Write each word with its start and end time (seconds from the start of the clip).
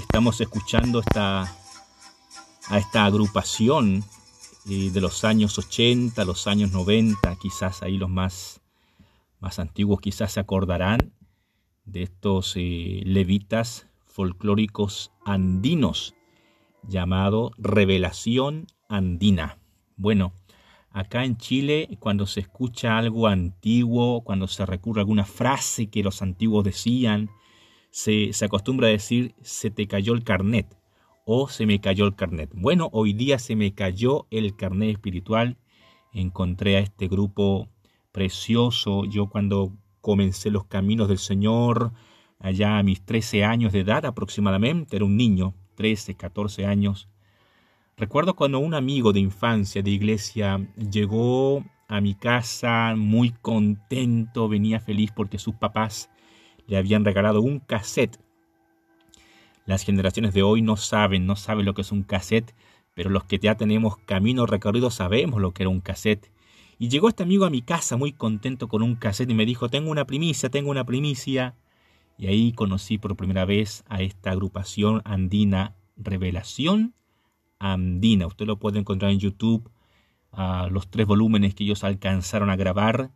Estamos 0.00 0.40
escuchando 0.40 1.00
esta, 1.00 1.42
a 1.42 2.78
esta 2.78 3.04
agrupación 3.04 4.02
eh, 4.68 4.90
de 4.90 5.00
los 5.00 5.24
años 5.24 5.58
80, 5.58 6.24
los 6.24 6.46
años 6.46 6.72
90, 6.72 7.36
quizás 7.36 7.82
ahí 7.82 7.98
los 7.98 8.08
más, 8.08 8.62
más 9.40 9.58
antiguos 9.58 10.00
quizás 10.00 10.32
se 10.32 10.40
acordarán 10.40 11.12
de 11.84 12.02
estos 12.04 12.54
eh, 12.56 13.02
levitas 13.04 13.88
folclóricos 14.06 15.12
andinos 15.24 16.14
llamado 16.82 17.52
Revelación 17.58 18.68
Andina. 18.88 19.58
Bueno, 19.96 20.32
acá 20.90 21.26
en 21.26 21.36
Chile 21.36 21.98
cuando 22.00 22.26
se 22.26 22.40
escucha 22.40 22.96
algo 22.96 23.28
antiguo, 23.28 24.22
cuando 24.22 24.48
se 24.48 24.64
recurre 24.64 25.00
a 25.00 25.02
alguna 25.02 25.26
frase 25.26 25.90
que 25.90 26.02
los 26.02 26.22
antiguos 26.22 26.64
decían, 26.64 27.30
se, 27.90 28.32
se 28.32 28.44
acostumbra 28.44 28.88
a 28.88 28.90
decir 28.90 29.34
se 29.42 29.70
te 29.70 29.86
cayó 29.86 30.14
el 30.14 30.24
carnet 30.24 30.76
o 31.24 31.48
se 31.48 31.66
me 31.66 31.80
cayó 31.80 32.06
el 32.06 32.16
carnet. 32.16 32.50
Bueno, 32.54 32.88
hoy 32.92 33.12
día 33.12 33.38
se 33.38 33.54
me 33.56 33.72
cayó 33.72 34.26
el 34.30 34.56
carnet 34.56 34.90
espiritual. 34.90 35.58
Encontré 36.12 36.76
a 36.76 36.80
este 36.80 37.06
grupo 37.06 37.68
precioso. 38.10 39.04
Yo 39.04 39.28
cuando 39.28 39.72
comencé 40.00 40.50
los 40.50 40.64
caminos 40.64 41.08
del 41.08 41.18
Señor, 41.18 41.92
allá 42.38 42.78
a 42.78 42.82
mis 42.82 43.04
13 43.04 43.44
años 43.44 43.72
de 43.72 43.80
edad 43.80 44.04
aproximadamente, 44.06 44.96
era 44.96 45.04
un 45.04 45.16
niño, 45.16 45.54
13, 45.76 46.16
14 46.16 46.66
años. 46.66 47.08
Recuerdo 47.96 48.34
cuando 48.34 48.58
un 48.58 48.74
amigo 48.74 49.12
de 49.12 49.20
infancia 49.20 49.82
de 49.82 49.90
iglesia 49.90 50.66
llegó 50.76 51.64
a 51.86 52.00
mi 52.00 52.14
casa 52.14 52.94
muy 52.96 53.30
contento, 53.30 54.48
venía 54.48 54.80
feliz 54.80 55.12
porque 55.14 55.38
sus 55.38 55.54
papás 55.54 56.08
le 56.70 56.76
habían 56.76 57.04
regalado 57.04 57.40
un 57.42 57.58
cassette. 57.58 58.20
Las 59.66 59.82
generaciones 59.82 60.32
de 60.32 60.44
hoy 60.44 60.62
no 60.62 60.76
saben, 60.76 61.26
no 61.26 61.34
saben 61.34 61.66
lo 61.66 61.74
que 61.74 61.82
es 61.82 61.90
un 61.90 62.04
cassette, 62.04 62.54
pero 62.94 63.10
los 63.10 63.24
que 63.24 63.38
ya 63.38 63.56
tenemos 63.56 63.96
camino 63.98 64.46
recorrido 64.46 64.90
sabemos 64.90 65.40
lo 65.40 65.52
que 65.52 65.64
era 65.64 65.70
un 65.70 65.80
cassette. 65.80 66.30
Y 66.78 66.88
llegó 66.88 67.08
este 67.08 67.24
amigo 67.24 67.44
a 67.44 67.50
mi 67.50 67.60
casa 67.60 67.96
muy 67.96 68.12
contento 68.12 68.68
con 68.68 68.82
un 68.82 68.94
cassette 68.94 69.30
y 69.30 69.34
me 69.34 69.46
dijo, 69.46 69.68
tengo 69.68 69.90
una 69.90 70.06
primicia, 70.06 70.48
tengo 70.48 70.70
una 70.70 70.84
primicia. 70.84 71.56
Y 72.16 72.28
ahí 72.28 72.52
conocí 72.52 72.98
por 72.98 73.16
primera 73.16 73.44
vez 73.44 73.82
a 73.88 74.00
esta 74.00 74.30
agrupación 74.30 75.02
andina 75.04 75.74
Revelación 75.96 76.94
Andina. 77.58 78.28
Usted 78.28 78.46
lo 78.46 78.58
puede 78.58 78.78
encontrar 78.78 79.10
en 79.10 79.18
YouTube, 79.18 79.68
los 80.70 80.88
tres 80.88 81.06
volúmenes 81.06 81.56
que 81.56 81.64
ellos 81.64 81.82
alcanzaron 81.82 82.48
a 82.48 82.56
grabar 82.56 83.10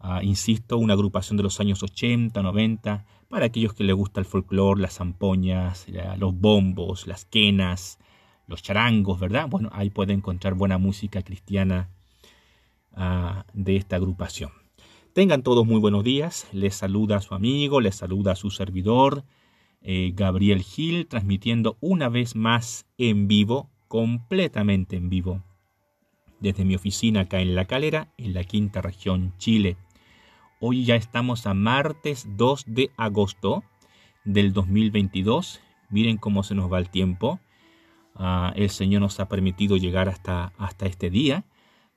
Ah, 0.00 0.22
insisto, 0.22 0.78
una 0.78 0.94
agrupación 0.94 1.36
de 1.36 1.42
los 1.42 1.60
años 1.60 1.82
80, 1.82 2.42
90, 2.42 3.04
para 3.28 3.46
aquellos 3.46 3.74
que 3.74 3.84
les 3.84 3.94
gusta 3.94 4.18
el 4.18 4.26
folclore, 4.26 4.80
las 4.80 4.96
zampoñas, 4.96 5.86
los 6.16 6.34
bombos, 6.34 7.06
las 7.06 7.26
quenas, 7.26 7.98
los 8.46 8.62
charangos, 8.62 9.20
¿verdad? 9.20 9.46
Bueno, 9.48 9.68
ahí 9.72 9.90
puede 9.90 10.14
encontrar 10.14 10.54
buena 10.54 10.78
música 10.78 11.22
cristiana 11.22 11.90
ah, 12.94 13.44
de 13.52 13.76
esta 13.76 13.96
agrupación. 13.96 14.50
Tengan 15.12 15.42
todos 15.42 15.66
muy 15.66 15.80
buenos 15.80 16.02
días. 16.02 16.48
Les 16.52 16.74
saluda 16.74 17.16
a 17.16 17.20
su 17.20 17.34
amigo, 17.34 17.80
les 17.80 17.96
saluda 17.96 18.32
a 18.32 18.36
su 18.36 18.50
servidor, 18.50 19.24
eh, 19.82 20.12
Gabriel 20.14 20.62
Gil, 20.62 21.06
transmitiendo 21.08 21.76
una 21.80 22.08
vez 22.08 22.36
más 22.36 22.86
en 22.96 23.28
vivo, 23.28 23.70
completamente 23.88 24.96
en 24.96 25.10
vivo, 25.10 25.42
desde 26.38 26.64
mi 26.64 26.74
oficina 26.74 27.20
acá 27.20 27.40
en 27.40 27.54
La 27.54 27.66
Calera, 27.66 28.12
en 28.16 28.34
la 28.34 28.44
quinta 28.44 28.80
región 28.80 29.34
Chile. 29.38 29.76
Hoy 30.62 30.84
ya 30.84 30.94
estamos 30.94 31.46
a 31.46 31.54
martes 31.54 32.28
2 32.36 32.64
de 32.66 32.90
agosto 32.98 33.64
del 34.26 34.52
2022. 34.52 35.58
Miren 35.88 36.18
cómo 36.18 36.42
se 36.42 36.54
nos 36.54 36.70
va 36.70 36.78
el 36.78 36.90
tiempo. 36.90 37.40
Ah, 38.14 38.52
el 38.54 38.68
Señor 38.68 39.00
nos 39.00 39.20
ha 39.20 39.28
permitido 39.30 39.78
llegar 39.78 40.10
hasta, 40.10 40.52
hasta 40.58 40.84
este 40.84 41.08
día, 41.08 41.46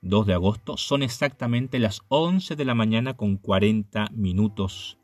2 0.02 0.28
de 0.28 0.34
agosto. 0.34 0.78
Son 0.78 1.04
exactamente 1.04 1.78
las 1.78 2.04
11 2.08 2.56
de 2.56 2.64
la 2.64 2.74
mañana 2.74 3.16
con 3.16 3.36
40 3.36 4.08
minutos. 4.14 4.98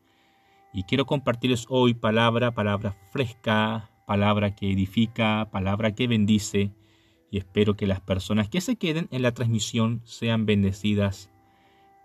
Y 0.71 0.83
quiero 0.83 1.05
compartirles 1.05 1.65
hoy 1.67 1.93
palabra, 1.93 2.51
palabra 2.51 2.95
fresca, 3.11 3.91
palabra 4.07 4.55
que 4.55 4.71
edifica, 4.71 5.49
palabra 5.51 5.93
que 5.93 6.07
bendice. 6.07 6.71
Y 7.29 7.39
espero 7.39 7.75
que 7.75 7.87
las 7.87 7.99
personas 7.99 8.47
que 8.47 8.61
se 8.61 8.77
queden 8.77 9.09
en 9.11 9.21
la 9.21 9.33
transmisión 9.33 10.01
sean 10.05 10.45
bendecidas 10.45 11.29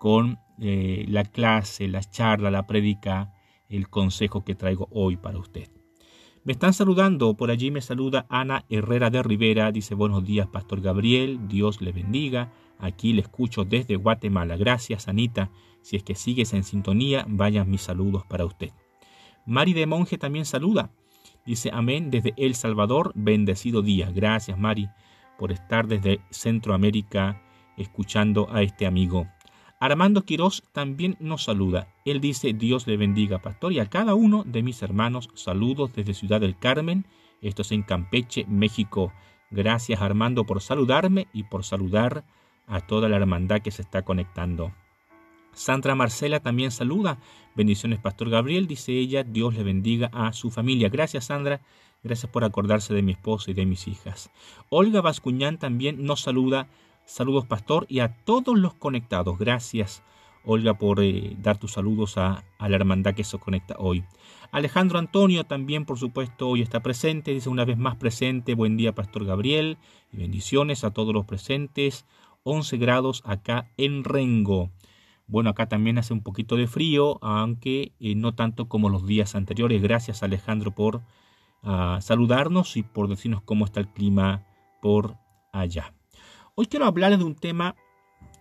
con 0.00 0.40
eh, 0.60 1.04
la 1.08 1.24
clase, 1.24 1.88
la 1.88 2.02
charla, 2.02 2.50
la 2.50 2.66
prédica, 2.66 3.32
el 3.68 3.88
consejo 3.88 4.44
que 4.44 4.54
traigo 4.54 4.88
hoy 4.90 5.16
para 5.16 5.38
usted. 5.38 5.68
Me 6.44 6.52
están 6.52 6.74
saludando, 6.74 7.34
por 7.36 7.50
allí 7.50 7.70
me 7.70 7.80
saluda 7.80 8.26
Ana 8.28 8.66
Herrera 8.68 9.08
de 9.08 9.22
Rivera, 9.22 9.72
dice 9.72 9.94
buenos 9.94 10.24
días 10.26 10.46
Pastor 10.46 10.82
Gabriel, 10.82 11.48
Dios 11.48 11.80
le 11.80 11.90
bendiga, 11.90 12.52
aquí 12.78 13.14
le 13.14 13.22
escucho 13.22 13.64
desde 13.64 13.96
Guatemala, 13.96 14.58
gracias 14.58 15.08
Anita, 15.08 15.50
si 15.80 15.96
es 15.96 16.02
que 16.02 16.14
sigues 16.14 16.52
en 16.52 16.62
sintonía, 16.62 17.24
vayan 17.26 17.70
mis 17.70 17.80
saludos 17.80 18.26
para 18.26 18.44
usted. 18.44 18.72
Mari 19.46 19.72
de 19.72 19.86
Monje 19.86 20.18
también 20.18 20.44
saluda, 20.44 20.90
dice 21.46 21.70
amén 21.72 22.10
desde 22.10 22.34
El 22.36 22.54
Salvador, 22.54 23.12
bendecido 23.14 23.80
día, 23.80 24.10
gracias 24.10 24.58
Mari 24.58 24.90
por 25.38 25.50
estar 25.50 25.86
desde 25.86 26.20
Centroamérica 26.30 27.42
escuchando 27.78 28.48
a 28.52 28.62
este 28.62 28.86
amigo 28.86 29.26
Armando 29.80 30.22
Quirós 30.22 30.62
también 30.72 31.16
nos 31.20 31.44
saluda. 31.44 31.88
Él 32.04 32.20
dice, 32.20 32.52
Dios 32.52 32.86
le 32.86 32.96
bendiga, 32.96 33.40
pastor, 33.40 33.72
y 33.72 33.80
a 33.80 33.86
cada 33.86 34.14
uno 34.14 34.44
de 34.44 34.62
mis 34.62 34.82
hermanos, 34.82 35.30
saludos 35.34 35.92
desde 35.94 36.14
Ciudad 36.14 36.40
del 36.40 36.58
Carmen, 36.58 37.06
esto 37.42 37.62
es 37.62 37.72
en 37.72 37.82
Campeche, 37.82 38.46
México. 38.48 39.12
Gracias 39.50 40.00
Armando 40.00 40.44
por 40.44 40.62
saludarme 40.62 41.28
y 41.32 41.44
por 41.44 41.64
saludar 41.64 42.24
a 42.66 42.80
toda 42.80 43.08
la 43.08 43.16
hermandad 43.16 43.60
que 43.60 43.70
se 43.70 43.82
está 43.82 44.02
conectando. 44.02 44.72
Sandra 45.52 45.94
Marcela 45.94 46.40
también 46.40 46.70
saluda. 46.70 47.18
Bendiciones, 47.54 48.00
Pastor 48.00 48.30
Gabriel, 48.30 48.66
dice 48.66 48.92
ella, 48.92 49.22
Dios 49.22 49.54
le 49.54 49.62
bendiga 49.62 50.10
a 50.12 50.32
su 50.32 50.50
familia. 50.50 50.88
Gracias, 50.88 51.26
Sandra. 51.26 51.60
Gracias 52.02 52.30
por 52.30 52.44
acordarse 52.44 52.92
de 52.92 53.02
mi 53.02 53.12
esposo 53.12 53.50
y 53.50 53.54
de 53.54 53.64
mis 53.64 53.86
hijas. 53.88 54.30
Olga 54.68 55.00
Bascuñán 55.00 55.58
también 55.58 56.04
nos 56.04 56.20
saluda. 56.20 56.68
Saludos, 57.06 57.46
pastor, 57.46 57.86
y 57.88 58.00
a 58.00 58.16
todos 58.24 58.58
los 58.58 58.74
conectados. 58.74 59.38
Gracias, 59.38 60.02
Olga, 60.44 60.74
por 60.78 61.02
eh, 61.02 61.36
dar 61.38 61.58
tus 61.58 61.72
saludos 61.72 62.16
a, 62.16 62.44
la 62.58 62.76
hermandad 62.76 63.14
que 63.14 63.24
se 63.24 63.38
conecta 63.38 63.76
hoy. 63.78 64.04
Alejandro 64.52 64.98
Antonio 64.98 65.44
también, 65.44 65.84
por 65.84 65.98
supuesto, 65.98 66.48
hoy 66.48 66.62
está 66.62 66.80
presente. 66.80 67.32
Dice 67.32 67.48
una 67.48 67.64
vez 67.64 67.76
más 67.76 67.96
presente. 67.96 68.54
Buen 68.54 68.76
día, 68.76 68.94
Pastor 68.94 69.24
Gabriel. 69.26 69.76
Y 70.12 70.16
bendiciones 70.18 70.82
a 70.82 70.92
todos 70.92 71.12
los 71.12 71.26
presentes. 71.26 72.06
11 72.42 72.76
grados 72.78 73.22
acá 73.26 73.70
en 73.76 74.04
Rengo. 74.04 74.70
Bueno, 75.26 75.50
acá 75.50 75.68
también 75.68 75.98
hace 75.98 76.12
un 76.12 76.22
poquito 76.22 76.56
de 76.56 76.66
frío, 76.66 77.18
aunque 77.22 77.92
eh, 78.00 78.14
no 78.14 78.34
tanto 78.34 78.68
como 78.68 78.88
los 78.88 79.06
días 79.06 79.34
anteriores. 79.34 79.82
Gracias, 79.82 80.22
Alejandro, 80.22 80.70
por 80.70 81.02
ah, 81.62 81.98
saludarnos 82.00 82.76
y 82.76 82.82
por 82.82 83.08
decirnos 83.08 83.42
cómo 83.42 83.64
está 83.64 83.80
el 83.80 83.88
clima 83.88 84.46
por 84.80 85.16
allá. 85.52 85.94
Hoy 86.56 86.66
quiero 86.66 86.86
hablarles 86.86 87.18
de 87.18 87.24
un 87.24 87.34
tema 87.34 87.74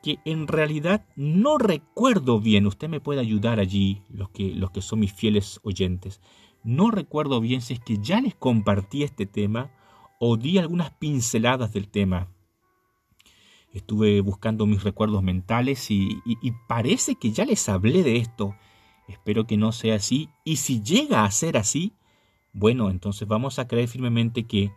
que 0.04 0.20
en 0.24 0.48
realidad 0.48 1.04
no 1.16 1.58
recuerdo 1.58 2.40
bien. 2.40 2.68
Usted 2.68 2.88
me 2.88 3.00
puede 3.00 3.20
ayudar 3.22 3.60
allí, 3.60 4.04
los 4.10 4.30
que, 4.30 4.54
los 4.54 4.70
que 4.70 4.84
son 4.84 5.00
mis 5.00 5.12
fieles 5.12 5.60
oyentes. 5.64 6.22
No 6.64 6.92
recuerdo 6.92 7.42
bien 7.42 7.62
si 7.62 7.74
es 7.74 7.80
que 7.80 7.98
ya 7.98 8.22
les 8.22 8.36
compartí 8.36 9.02
este 9.02 9.26
tema 9.26 9.72
o 10.20 10.38
di 10.38 10.60
algunas 10.60 10.92
pinceladas 10.92 11.74
del 11.74 11.90
tema. 11.90 12.28
Estuve 13.72 14.22
buscando 14.22 14.68
mis 14.68 14.84
recuerdos 14.84 15.24
mentales 15.24 15.90
y, 15.90 16.20
y, 16.24 16.52
parece 16.68 17.16
que 17.16 17.32
ya 17.32 17.46
les 17.46 17.68
hablé 17.68 18.04
de 18.04 18.18
esto. 18.18 18.56
Espero 19.08 19.48
que 19.48 19.58
no 19.58 19.72
sea 19.72 19.96
así. 19.96 20.30
Y 20.44 20.58
si 20.58 20.84
llega 20.84 21.26
a 21.26 21.32
ser 21.32 21.58
así, 21.58 21.94
bueno, 22.52 22.92
entonces 22.92 23.28
vamos 23.28 23.58
a 23.58 23.68
creer 23.68 23.88
firmemente 23.88 24.44
que 24.44 24.72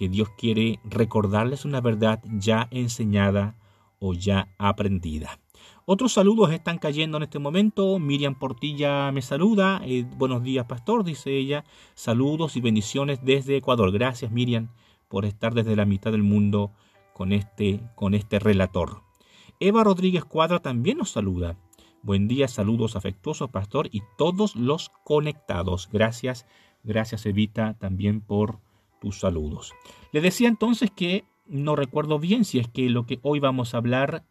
que 0.00 0.08
Dios 0.08 0.30
quiere 0.30 0.80
recordarles 0.82 1.66
una 1.66 1.82
verdad 1.82 2.22
ya 2.24 2.68
enseñada 2.70 3.58
o 3.98 4.14
ya 4.14 4.48
aprendida. 4.56 5.38
Otros 5.84 6.14
saludos 6.14 6.52
están 6.52 6.78
cayendo 6.78 7.18
en 7.18 7.24
este 7.24 7.38
momento. 7.38 7.98
Miriam 7.98 8.34
Portilla 8.34 9.12
me 9.12 9.20
saluda. 9.20 9.82
Eh, 9.84 10.06
buenos 10.16 10.42
días, 10.42 10.64
pastor, 10.64 11.04
dice 11.04 11.36
ella. 11.36 11.66
Saludos 11.92 12.56
y 12.56 12.62
bendiciones 12.62 13.22
desde 13.22 13.58
Ecuador. 13.58 13.92
Gracias, 13.92 14.32
Miriam, 14.32 14.70
por 15.10 15.26
estar 15.26 15.52
desde 15.52 15.76
la 15.76 15.84
mitad 15.84 16.12
del 16.12 16.22
mundo 16.22 16.72
con 17.12 17.32
este, 17.32 17.82
con 17.94 18.14
este 18.14 18.38
relator. 18.38 19.02
Eva 19.58 19.84
Rodríguez 19.84 20.24
Cuadra 20.24 20.60
también 20.60 20.96
nos 20.96 21.10
saluda. 21.10 21.58
Buen 22.02 22.26
día, 22.26 22.48
saludos 22.48 22.96
afectuosos, 22.96 23.50
pastor, 23.50 23.90
y 23.92 24.00
todos 24.16 24.56
los 24.56 24.88
conectados. 25.04 25.90
Gracias, 25.92 26.46
gracias, 26.84 27.26
Evita, 27.26 27.74
también 27.74 28.22
por 28.22 28.60
tus 29.00 29.18
saludos. 29.18 29.72
Le 30.12 30.20
decía 30.20 30.48
entonces 30.48 30.90
que 30.90 31.24
no 31.46 31.74
recuerdo 31.74 32.18
bien 32.18 32.44
si 32.44 32.58
es 32.58 32.68
que 32.68 32.88
lo 32.88 33.06
que 33.06 33.18
hoy 33.22 33.40
vamos 33.40 33.74
a 33.74 33.78
hablar 33.78 34.24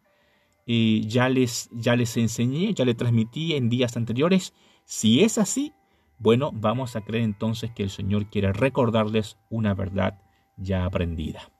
eh, 0.66 1.02
ya, 1.06 1.28
les, 1.28 1.68
ya 1.72 1.96
les 1.96 2.16
enseñé, 2.16 2.72
ya 2.74 2.84
les 2.84 2.96
transmití 2.96 3.54
en 3.54 3.68
días 3.68 3.96
anteriores. 3.96 4.54
Si 4.84 5.20
es 5.22 5.36
así, 5.38 5.72
Bueno, 6.22 6.50
vamos 6.52 6.96
a 6.96 7.00
creer 7.00 7.24
entonces 7.24 7.70
que 7.70 7.82
el 7.82 7.88
Señor 7.88 8.26
quiere 8.26 8.52
recordarles 8.52 9.38
una 9.48 9.72
verdad 9.72 10.20
ya 10.58 10.84
aprendida. 10.84 11.50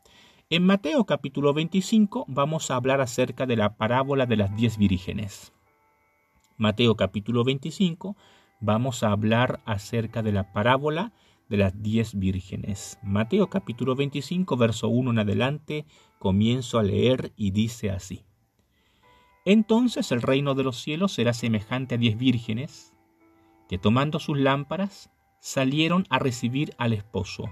En 0.50 0.66
Mateo 0.66 1.06
capítulo 1.06 1.54
25 1.54 2.26
vamos 2.28 2.70
a 2.70 2.76
hablar 2.76 3.00
acerca 3.00 3.46
de 3.46 3.56
la 3.56 3.76
parábola 3.78 4.26
de 4.26 4.36
las 4.36 4.54
diez 4.54 4.76
vírgenes. 4.76 5.54
Mateo 6.58 6.94
capítulo 6.94 7.42
25 7.42 8.16
vamos 8.60 9.02
a 9.02 9.12
hablar 9.12 9.60
acerca 9.64 10.22
de 10.22 10.32
la 10.32 10.52
parábola 10.52 11.12
de 11.50 11.58
las 11.58 11.82
diez 11.82 12.18
vírgenes. 12.18 12.98
Mateo 13.02 13.50
capítulo 13.50 13.94
25 13.94 14.56
verso 14.56 14.88
1 14.88 15.10
en 15.10 15.18
adelante 15.18 15.84
comienzo 16.18 16.78
a 16.78 16.82
leer 16.82 17.32
y 17.36 17.50
dice 17.50 17.90
así. 17.90 18.24
Entonces 19.44 20.12
el 20.12 20.22
reino 20.22 20.54
de 20.54 20.62
los 20.62 20.80
cielos 20.80 21.12
será 21.12 21.34
semejante 21.34 21.96
a 21.96 21.98
diez 21.98 22.16
vírgenes 22.16 22.94
que 23.68 23.78
tomando 23.78 24.20
sus 24.20 24.38
lámparas 24.38 25.10
salieron 25.40 26.06
a 26.08 26.18
recibir 26.18 26.74
al 26.78 26.92
esposo. 26.92 27.44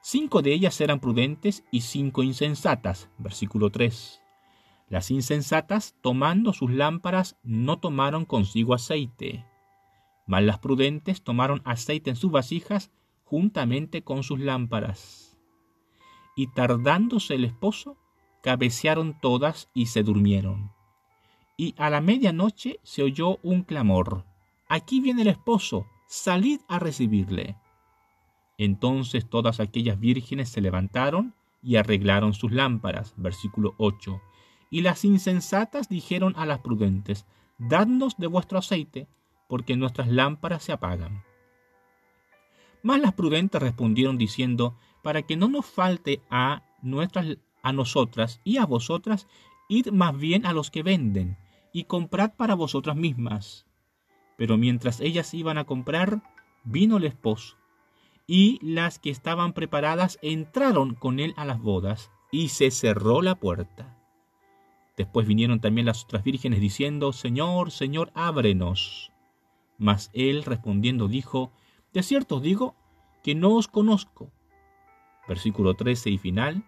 Cinco 0.00 0.42
de 0.42 0.52
ellas 0.52 0.80
eran 0.80 0.98
prudentes 0.98 1.64
y 1.70 1.82
cinco 1.82 2.24
insensatas. 2.24 3.08
Versículo 3.18 3.70
3. 3.70 4.20
Las 4.88 5.10
insensatas, 5.12 5.94
tomando 6.00 6.52
sus 6.52 6.72
lámparas, 6.72 7.38
no 7.44 7.78
tomaron 7.78 8.24
consigo 8.24 8.74
aceite, 8.74 9.44
mas 10.32 10.44
las 10.44 10.60
prudentes 10.60 11.22
tomaron 11.22 11.60
aceite 11.66 12.08
en 12.08 12.16
sus 12.16 12.32
vasijas 12.32 12.90
juntamente 13.22 14.02
con 14.02 14.22
sus 14.22 14.40
lámparas. 14.40 15.36
Y 16.34 16.46
tardándose 16.46 17.34
el 17.34 17.44
esposo, 17.44 17.98
cabecearon 18.42 19.20
todas 19.20 19.68
y 19.74 19.86
se 19.88 20.02
durmieron. 20.02 20.72
Y 21.58 21.74
a 21.76 21.90
la 21.90 22.00
medianoche 22.00 22.80
se 22.82 23.02
oyó 23.02 23.40
un 23.42 23.62
clamor. 23.62 24.24
Aquí 24.70 25.00
viene 25.00 25.20
el 25.20 25.28
esposo, 25.28 25.86
salid 26.06 26.60
a 26.66 26.78
recibirle. 26.78 27.58
Entonces 28.56 29.28
todas 29.28 29.60
aquellas 29.60 30.00
vírgenes 30.00 30.48
se 30.48 30.62
levantaron 30.62 31.34
y 31.62 31.76
arreglaron 31.76 32.32
sus 32.32 32.52
lámparas. 32.52 33.12
Versículo 33.18 33.74
8. 33.76 34.18
Y 34.70 34.80
las 34.80 35.04
insensatas 35.04 35.90
dijeron 35.90 36.32
a 36.38 36.46
las 36.46 36.60
prudentes, 36.60 37.26
Dadnos 37.58 38.16
de 38.16 38.28
vuestro 38.28 38.58
aceite, 38.58 39.08
porque 39.52 39.76
nuestras 39.76 40.08
lámparas 40.08 40.62
se 40.62 40.72
apagan. 40.72 41.24
Mas 42.82 43.02
las 43.02 43.12
prudentes 43.12 43.60
respondieron 43.60 44.16
diciendo, 44.16 44.78
Para 45.02 45.20
que 45.20 45.36
no 45.36 45.46
nos 45.46 45.66
falte 45.66 46.22
a 46.30 46.62
nuestras 46.80 47.36
a 47.62 47.74
nosotras 47.74 48.40
y 48.44 48.56
a 48.56 48.64
vosotras, 48.64 49.28
id 49.68 49.88
más 49.88 50.16
bien 50.16 50.46
a 50.46 50.54
los 50.54 50.70
que 50.70 50.82
venden, 50.82 51.36
y 51.70 51.84
comprad 51.84 52.32
para 52.34 52.54
vosotras 52.54 52.96
mismas. 52.96 53.66
Pero 54.38 54.56
mientras 54.56 55.02
ellas 55.02 55.34
iban 55.34 55.58
a 55.58 55.64
comprar, 55.64 56.22
vino 56.64 56.96
el 56.96 57.04
esposo, 57.04 57.58
y 58.26 58.58
las 58.62 58.98
que 58.98 59.10
estaban 59.10 59.52
preparadas 59.52 60.18
entraron 60.22 60.94
con 60.94 61.20
él 61.20 61.34
a 61.36 61.44
las 61.44 61.60
bodas, 61.60 62.10
y 62.30 62.48
se 62.48 62.70
cerró 62.70 63.20
la 63.20 63.34
puerta. 63.34 63.98
Después 64.96 65.26
vinieron 65.26 65.60
también 65.60 65.84
las 65.84 66.04
otras 66.04 66.24
vírgenes 66.24 66.58
diciendo, 66.58 67.12
Señor, 67.12 67.70
Señor, 67.70 68.12
ábrenos. 68.14 69.11
Mas 69.78 70.10
él 70.12 70.44
respondiendo 70.44 71.08
dijo, 71.08 71.52
De 71.92 72.02
cierto 72.02 72.36
os 72.36 72.42
digo 72.42 72.76
que 73.22 73.34
no 73.34 73.54
os 73.54 73.68
conozco. 73.68 74.30
Versículo 75.28 75.74
13 75.74 76.10
y 76.10 76.18
final. 76.18 76.64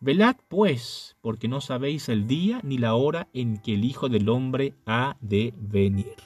Velad 0.00 0.36
pues, 0.48 1.16
porque 1.20 1.48
no 1.48 1.60
sabéis 1.60 2.08
el 2.08 2.26
día 2.26 2.60
ni 2.62 2.78
la 2.78 2.94
hora 2.94 3.28
en 3.34 3.58
que 3.58 3.74
el 3.74 3.84
Hijo 3.84 4.08
del 4.08 4.28
Hombre 4.28 4.74
ha 4.86 5.16
de 5.20 5.52
venir. 5.56 6.16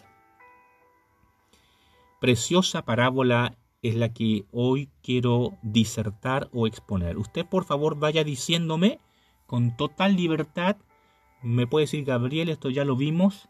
Preciosa 2.21 2.85
parábola 2.85 3.59
es 3.83 3.97
la 3.97 4.15
que 4.15 4.47
hoy 4.51 4.89
quiero 5.03 5.59
disertar 5.63 6.49
o 6.53 6.67
exponer. 6.67 7.19
Usted 7.19 7.45
por 7.45 7.65
favor 7.65 7.99
vaya 7.99 8.25
diciéndome 8.25 8.99
con 9.47 9.77
total 9.77 10.17
libertad, 10.17 10.77
me 11.43 11.67
puede 11.67 11.85
decir 11.85 12.05
Gabriel, 12.05 12.49
esto 12.49 12.71
ya 12.71 12.85
lo 12.85 12.97
vimos, 12.97 13.49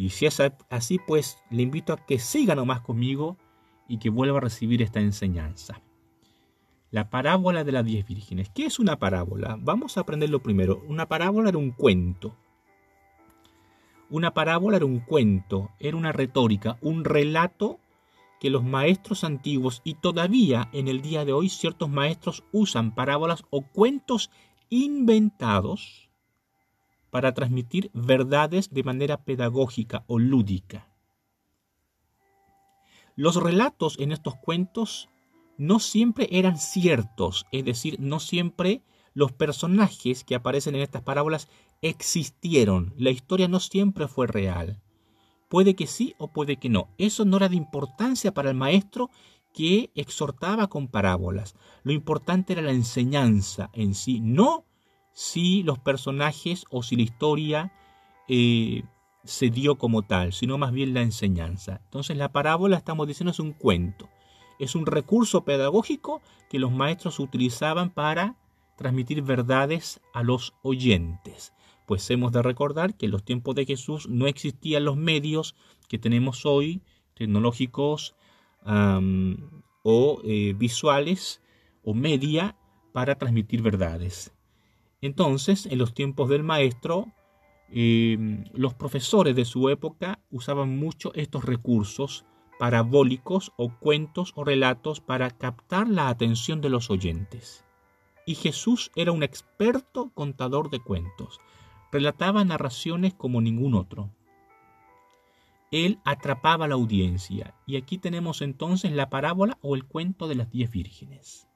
y 0.00 0.08
si 0.08 0.24
es 0.24 0.40
así, 0.70 0.98
pues 0.98 1.36
le 1.50 1.60
invito 1.60 1.92
a 1.92 1.98
que 1.98 2.18
siga 2.18 2.54
nomás 2.54 2.80
conmigo 2.80 3.36
y 3.86 3.98
que 3.98 4.08
vuelva 4.08 4.38
a 4.38 4.40
recibir 4.40 4.80
esta 4.80 4.98
enseñanza. 4.98 5.82
La 6.90 7.10
parábola 7.10 7.64
de 7.64 7.72
las 7.72 7.84
diez 7.84 8.06
vírgenes. 8.06 8.48
¿Qué 8.48 8.64
es 8.64 8.78
una 8.78 8.98
parábola? 8.98 9.58
Vamos 9.60 9.98
a 9.98 10.00
aprenderlo 10.00 10.42
primero. 10.42 10.82
Una 10.88 11.06
parábola 11.06 11.50
era 11.50 11.58
un 11.58 11.72
cuento. 11.72 12.34
Una 14.08 14.32
parábola 14.32 14.78
era 14.78 14.86
un 14.86 15.00
cuento, 15.00 15.70
era 15.78 15.98
una 15.98 16.12
retórica, 16.12 16.78
un 16.80 17.04
relato 17.04 17.78
que 18.40 18.48
los 18.48 18.64
maestros 18.64 19.22
antiguos 19.22 19.82
y 19.84 19.96
todavía 19.96 20.70
en 20.72 20.88
el 20.88 21.02
día 21.02 21.26
de 21.26 21.34
hoy 21.34 21.50
ciertos 21.50 21.90
maestros 21.90 22.42
usan 22.52 22.94
parábolas 22.94 23.44
o 23.50 23.60
cuentos 23.60 24.30
inventados 24.70 26.09
para 27.10 27.34
transmitir 27.34 27.90
verdades 27.92 28.70
de 28.70 28.82
manera 28.82 29.24
pedagógica 29.24 30.04
o 30.06 30.18
lúdica. 30.18 30.88
Los 33.16 33.36
relatos 33.36 33.98
en 33.98 34.12
estos 34.12 34.36
cuentos 34.36 35.08
no 35.58 35.78
siempre 35.78 36.28
eran 36.30 36.58
ciertos, 36.58 37.46
es 37.52 37.64
decir, 37.64 37.98
no 38.00 38.20
siempre 38.20 38.82
los 39.12 39.32
personajes 39.32 40.24
que 40.24 40.34
aparecen 40.34 40.74
en 40.74 40.82
estas 40.82 41.02
parábolas 41.02 41.48
existieron, 41.82 42.94
la 42.96 43.10
historia 43.10 43.48
no 43.48 43.60
siempre 43.60 44.08
fue 44.08 44.26
real. 44.26 44.80
Puede 45.48 45.74
que 45.74 45.86
sí 45.86 46.14
o 46.18 46.28
puede 46.28 46.56
que 46.56 46.68
no. 46.68 46.88
Eso 46.96 47.24
no 47.24 47.36
era 47.36 47.48
de 47.48 47.56
importancia 47.56 48.32
para 48.32 48.50
el 48.50 48.56
maestro 48.56 49.10
que 49.52 49.90
exhortaba 49.96 50.68
con 50.68 50.86
parábolas. 50.86 51.56
Lo 51.82 51.92
importante 51.92 52.52
era 52.52 52.62
la 52.62 52.70
enseñanza 52.70 53.68
en 53.72 53.94
sí, 53.94 54.20
no 54.20 54.64
si 55.12 55.62
los 55.62 55.78
personajes 55.78 56.64
o 56.70 56.82
si 56.82 56.96
la 56.96 57.02
historia 57.02 57.72
eh, 58.28 58.84
se 59.24 59.50
dio 59.50 59.76
como 59.76 60.02
tal, 60.02 60.32
sino 60.32 60.58
más 60.58 60.72
bien 60.72 60.94
la 60.94 61.02
enseñanza. 61.02 61.80
Entonces 61.84 62.16
la 62.16 62.32
parábola, 62.32 62.76
estamos 62.76 63.06
diciendo, 63.06 63.30
es 63.32 63.40
un 63.40 63.52
cuento 63.52 64.08
es 64.60 64.74
un 64.74 64.84
recurso 64.84 65.42
pedagógico 65.44 66.20
que 66.50 66.58
los 66.58 66.70
maestros 66.70 67.18
utilizaban 67.18 67.88
para 67.88 68.36
transmitir 68.76 69.22
verdades 69.22 70.02
a 70.12 70.22
los 70.22 70.54
oyentes. 70.62 71.54
Pues 71.86 72.08
hemos 72.10 72.30
de 72.30 72.42
recordar 72.42 72.94
que 72.94 73.06
en 73.06 73.12
los 73.12 73.24
tiempos 73.24 73.54
de 73.54 73.64
Jesús 73.64 74.06
no 74.08 74.26
existían 74.26 74.84
los 74.84 74.98
medios 74.98 75.56
que 75.88 75.98
tenemos 75.98 76.44
hoy, 76.44 76.82
tecnológicos 77.14 78.14
o 79.82 80.20
eh, 80.24 80.54
visuales 80.56 81.40
o 81.82 81.94
media, 81.94 82.54
para 82.92 83.14
transmitir 83.14 83.62
verdades. 83.62 84.34
Entonces, 85.02 85.66
en 85.66 85.78
los 85.78 85.94
tiempos 85.94 86.28
del 86.28 86.42
maestro, 86.42 87.06
em, 87.70 88.44
los 88.52 88.74
profesores 88.74 89.34
de 89.34 89.44
su 89.44 89.68
época 89.68 90.20
usaban 90.30 90.76
mucho 90.76 91.12
estos 91.14 91.44
recursos 91.44 92.24
parabólicos 92.58 93.52
o 93.56 93.70
cuentos 93.78 94.32
o 94.36 94.44
relatos 94.44 95.00
para 95.00 95.30
captar 95.30 95.88
la 95.88 96.08
atención 96.08 96.60
de 96.60 96.68
los 96.68 96.90
oyentes. 96.90 97.64
Y 98.26 98.34
Jesús 98.34 98.92
era 98.94 99.12
un 99.12 99.22
experto 99.22 100.10
contador 100.12 100.68
de 100.68 100.80
cuentos. 100.80 101.40
Relataba 101.90 102.44
narraciones 102.44 103.14
como 103.14 103.40
ningún 103.40 103.74
otro. 103.74 104.10
Él 105.70 106.00
atrapaba 106.04 106.66
a 106.66 106.68
la 106.68 106.74
audiencia. 106.74 107.54
Y 107.66 107.76
aquí 107.76 107.96
tenemos 107.96 108.42
entonces 108.42 108.92
la 108.92 109.08
parábola 109.08 109.56
o 109.62 109.74
el 109.74 109.84
cuento 109.84 110.28
de 110.28 110.34
las 110.34 110.50
diez 110.50 110.70
vírgenes. 110.70 111.49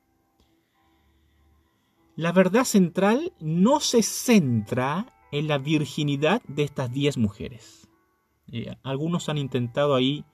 La 2.17 2.31
verdad 2.31 2.65
central 2.65 3.33
no 3.41 3.81
se 3.81 4.05
centra 4.05 5.13
en 5.33 5.49
la 5.49 5.59
virginidad 5.59 6.43
de 6.47 6.63
estas 6.63 6.93
diez 6.93 7.19
mujeres. 7.19 7.89
Eh, 8.53 8.77
algunos 8.85 9.29
han 9.29 9.37
intentado 9.37 9.97
ahí 9.97 10.25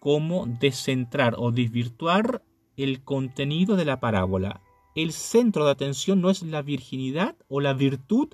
cómo 0.00 0.46
descentrar 0.46 1.36
o 1.38 1.52
desvirtuar 1.52 2.42
el 2.76 3.04
contenido 3.04 3.76
de 3.76 3.84
la 3.84 4.00
parábola. 4.00 4.60
El 4.96 5.12
centro 5.12 5.64
de 5.64 5.70
atención 5.70 6.20
no 6.20 6.30
es 6.30 6.42
la 6.42 6.62
virginidad 6.62 7.36
o 7.46 7.60
la 7.60 7.74
virtud, 7.74 8.30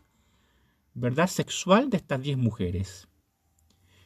¿verdad?, 0.94 1.26
sexual 1.26 1.90
de 1.90 1.98
estas 1.98 2.22
diez 2.22 2.38
mujeres. 2.38 3.08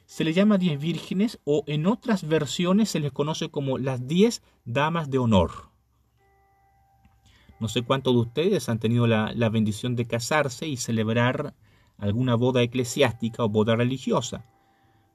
Se 0.06 0.24
le 0.24 0.32
llama 0.32 0.58
diez 0.58 0.80
vírgenes 0.80 1.38
o 1.44 1.62
en 1.68 1.86
otras 1.86 2.26
versiones 2.26 2.90
se 2.90 2.98
les 2.98 3.12
conoce 3.12 3.50
como 3.50 3.78
las 3.78 4.08
diez 4.08 4.42
damas 4.64 5.10
de 5.10 5.18
honor. 5.18 5.70
No 7.60 7.68
sé 7.68 7.82
cuántos 7.82 8.14
de 8.14 8.20
ustedes 8.20 8.68
han 8.68 8.78
tenido 8.78 9.06
la, 9.06 9.32
la 9.34 9.48
bendición 9.48 9.96
de 9.96 10.06
casarse 10.06 10.68
y 10.68 10.76
celebrar 10.76 11.54
alguna 11.96 12.36
boda 12.36 12.62
eclesiástica 12.62 13.44
o 13.44 13.48
boda 13.48 13.76
religiosa. 13.76 14.44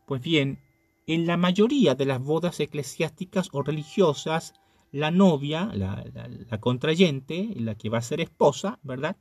Pues 0.06 0.22
bien, 0.22 0.60
en 1.08 1.28
la 1.28 1.38
mayoría 1.38 1.96
de 1.96 2.06
las 2.06 2.22
bodas 2.22 2.60
eclesiásticas 2.60 3.50
o 3.52 3.62
religiosas, 3.62 4.54
la 4.92 5.12
novia, 5.12 5.72
la, 5.74 6.60
contrayente, 6.60 7.50
la 7.56 7.76
que 7.76 7.90
va 7.90 7.98
a 7.98 8.02
ser 8.02 8.22
esposa, 8.22 8.80
¿verdad? 8.84 9.18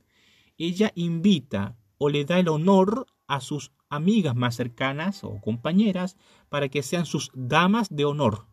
Ella 0.57 0.91
invita 0.95 1.75
o 1.97 2.09
le 2.09 2.25
da 2.25 2.39
el 2.39 2.47
honor 2.47 3.07
a 3.27 3.41
sus 3.41 3.71
amigas 3.89 4.35
más 4.35 4.55
cercanas 4.55 5.23
o 5.23 5.41
compañeras 5.41 6.15
para 6.49 6.69
que 6.69 6.83
sean 6.83 7.05
sus 7.05 7.31
damas 7.33 7.89
de 7.89 8.05
honor, 8.05 8.45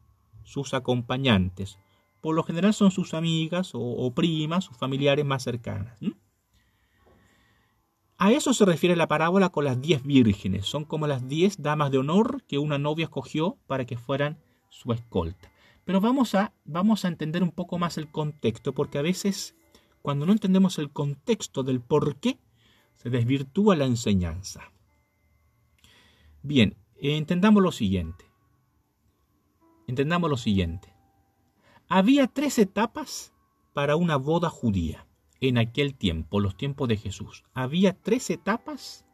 sus 0.45 0.73
acompañantes. 0.73 1.79
Por 2.21 2.35
lo 2.35 2.43
general 2.43 2.75
son 2.75 2.91
sus 2.91 3.15
amigas 3.15 3.71
o, 3.75 4.13
primas, 4.15 4.65
sus 4.65 4.77
familiares 4.77 5.25
más 5.25 5.43
cercanas. 5.43 5.99
A 8.19 8.33
eso 8.33 8.53
se 8.53 8.67
refiere 8.67 8.97
la 8.97 9.09
parábola 9.09 9.49
con 9.49 9.65
las 9.65 9.81
diez 9.81 10.03
vírgenes. 10.03 10.67
Son 10.67 10.85
como 10.85 11.07
las 11.07 11.27
diez 11.27 11.63
damas 11.63 11.91
de 11.91 11.99
honor 11.99 12.43
que 12.47 12.59
una 12.59 12.79
novia 12.79 13.05
escogió 13.05 13.57
para 13.67 13.87
que 13.87 13.97
fueran 13.97 14.39
su 14.69 14.93
escolta. 14.93 15.51
Pero 15.87 16.03
vamos 16.03 16.35
a, 16.35 16.53
vamos 16.65 17.05
a 17.05 17.09
entender 17.09 17.43
un 17.43 17.51
poco 17.51 17.79
más 17.79 17.97
el 17.97 18.11
contexto, 18.11 18.75
porque 18.75 18.99
a 18.99 19.03
veces 19.03 19.57
cuando 20.03 20.27
no 20.27 20.33
entendemos 20.33 20.79
el 20.79 20.91
contexto 20.91 21.63
del 21.63 21.81
por 21.81 22.17
qué, 22.17 22.39
se 22.97 23.11
desvirtúa 23.11 23.77
la 23.77 23.87
enseñanza. 23.87 24.73
Bien, 26.43 26.77
entendamos 27.01 27.63
lo 27.63 27.73
siguiente. 27.73 28.27
Entendamos 29.87 30.31
lo 30.31 30.37
siguiente. 30.37 30.90
Había 31.93 32.29
tres 32.29 32.61
etapas 32.61 33.35
para 33.73 33.97
una 33.97 34.15
boda 34.15 34.49
judía 34.49 35.09
en 35.41 35.59
aquel 35.59 35.97
tiempo, 35.97 36.39
los 36.39 36.57
tiempos 36.57 36.87
de 36.89 36.97
Jesús. 36.97 37.43
Había 37.53 38.01
tres 38.01 38.31
etapas 38.31 39.05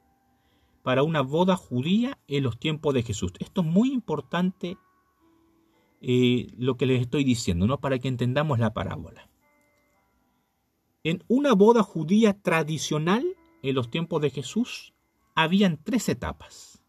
para 0.82 1.02
una 1.02 1.22
boda 1.22 1.56
judía 1.56 2.18
en 2.28 2.42
los 2.42 2.58
tiempos 2.58 2.92
de 2.92 3.02
Jesús. 3.02 3.32
Esto 3.38 3.62
es 3.62 3.66
muy 3.66 3.94
importante 3.94 4.76
eh, 6.02 6.48
lo 6.58 6.76
que 6.76 6.84
les 6.84 7.00
estoy 7.00 7.24
diciendo, 7.24 7.66
¿no? 7.66 7.80
Para 7.80 7.98
que 7.98 8.08
entendamos 8.08 8.58
la 8.58 8.74
parábola. 8.74 9.30
En 11.02 11.24
una 11.28 11.54
boda 11.54 11.82
judía 11.82 12.42
tradicional 12.42 13.24
en 13.62 13.74
los 13.74 13.90
tiempos 13.90 14.20
de 14.20 14.28
Jesús, 14.28 14.92
habían 15.34 15.82
tres 15.82 16.10
etapas. 16.10 16.82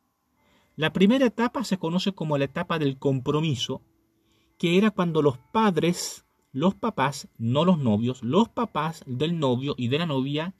La 0.76 0.92
primera 0.92 1.28
etapa 1.28 1.64
se 1.64 1.78
conoce 1.78 2.12
como 2.12 2.38
la 2.38 2.44
etapa 2.44 2.78
del 2.78 3.00
compromiso, 3.00 3.84
que 4.58 4.78
era 4.78 4.92
cuando 4.92 5.22
los 5.22 5.38
padres 5.38 6.26
los 6.58 6.74
papás, 6.74 7.28
no 7.38 7.66
los 7.66 7.78
novios, 7.78 8.24
los 8.24 8.50
papás 8.50 9.04
del 9.06 9.38
novio 9.38 9.76
y 9.78 9.90
de 9.90 10.00
la 10.00 10.08
novia 10.08 10.56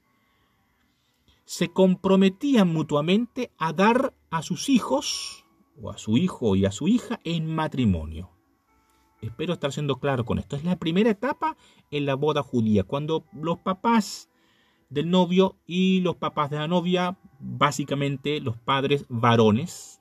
se 1.44 1.72
comprometían 1.72 2.72
mutuamente 2.72 3.50
a 3.58 3.72
dar 3.72 4.14
a 4.30 4.42
sus 4.42 4.68
hijos, 4.68 5.44
o 5.80 5.90
a 5.90 5.98
su 5.98 6.16
hijo 6.16 6.54
y 6.56 6.66
a 6.66 6.70
su 6.70 6.86
hija, 6.88 7.18
en 7.24 7.52
matrimonio. 7.52 8.30
Espero 9.22 9.54
estar 9.54 9.72
siendo 9.72 9.96
claro 9.96 10.24
con 10.24 10.38
esto. 10.38 10.54
Es 10.54 10.62
la 10.62 10.76
primera 10.76 11.10
etapa 11.10 11.56
en 11.90 12.06
la 12.06 12.14
boda 12.14 12.42
judía, 12.42 12.84
cuando 12.84 13.24
los 13.32 13.58
papás 13.58 14.30
del 14.90 15.10
novio 15.10 15.56
y 15.66 16.00
los 16.02 16.16
papás 16.16 16.50
de 16.50 16.58
la 16.58 16.68
novia, 16.68 17.18
básicamente 17.40 18.40
los 18.40 18.56
padres 18.56 19.06
varones, 19.08 19.97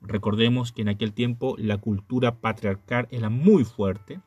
recordemos 0.00 0.72
que 0.72 0.82
en 0.82 0.88
aquel 0.88 1.12
tiempo 1.12 1.54
la 1.58 1.78
cultura 1.78 2.40
patriarcal 2.40 3.08
era 3.10 3.28
muy 3.30 3.64
fuerte, 3.64 4.20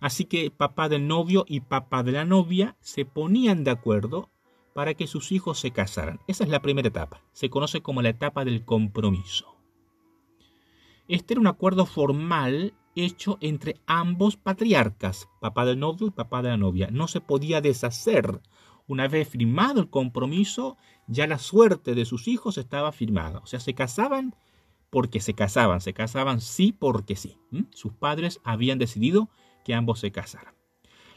Así 0.00 0.26
que 0.26 0.50
papá 0.50 0.88
del 0.88 1.08
novio 1.08 1.44
y 1.48 1.60
papá 1.60 2.02
de 2.02 2.12
la 2.12 2.24
novia 2.24 2.76
se 2.80 3.04
ponían 3.04 3.64
de 3.64 3.72
acuerdo 3.72 4.30
para 4.74 4.94
que 4.94 5.08
sus 5.08 5.32
hijos 5.32 5.58
se 5.58 5.72
casaran. 5.72 6.20
Esa 6.28 6.44
es 6.44 6.50
la 6.50 6.62
primera 6.62 6.88
etapa. 6.88 7.22
Se 7.32 7.50
conoce 7.50 7.80
como 7.80 8.00
la 8.00 8.10
etapa 8.10 8.44
del 8.44 8.64
compromiso. 8.64 9.56
Este 11.08 11.34
era 11.34 11.40
un 11.40 11.48
acuerdo 11.48 11.84
formal 11.84 12.74
hecho 12.94 13.38
entre 13.40 13.80
ambos 13.86 14.36
patriarcas, 14.36 15.28
papá 15.40 15.64
del 15.64 15.80
novio 15.80 16.08
y 16.08 16.10
papá 16.10 16.42
de 16.42 16.50
la 16.50 16.56
novia. 16.56 16.90
No 16.92 17.08
se 17.08 17.20
podía 17.20 17.60
deshacer. 17.60 18.40
Una 18.88 19.06
vez 19.06 19.28
firmado 19.28 19.80
el 19.80 19.90
compromiso, 19.90 20.78
ya 21.06 21.26
la 21.26 21.38
suerte 21.38 21.94
de 21.94 22.06
sus 22.06 22.26
hijos 22.26 22.58
estaba 22.58 22.90
firmada. 22.90 23.38
O 23.40 23.46
sea, 23.46 23.60
se 23.60 23.74
casaban 23.74 24.34
porque 24.90 25.20
se 25.20 25.34
casaban, 25.34 25.82
se 25.82 25.92
casaban 25.92 26.40
sí 26.40 26.72
porque 26.72 27.14
sí. 27.14 27.38
Sus 27.70 27.92
padres 27.92 28.40
habían 28.44 28.78
decidido 28.78 29.28
que 29.64 29.74
ambos 29.74 30.00
se 30.00 30.10
casaran. 30.10 30.54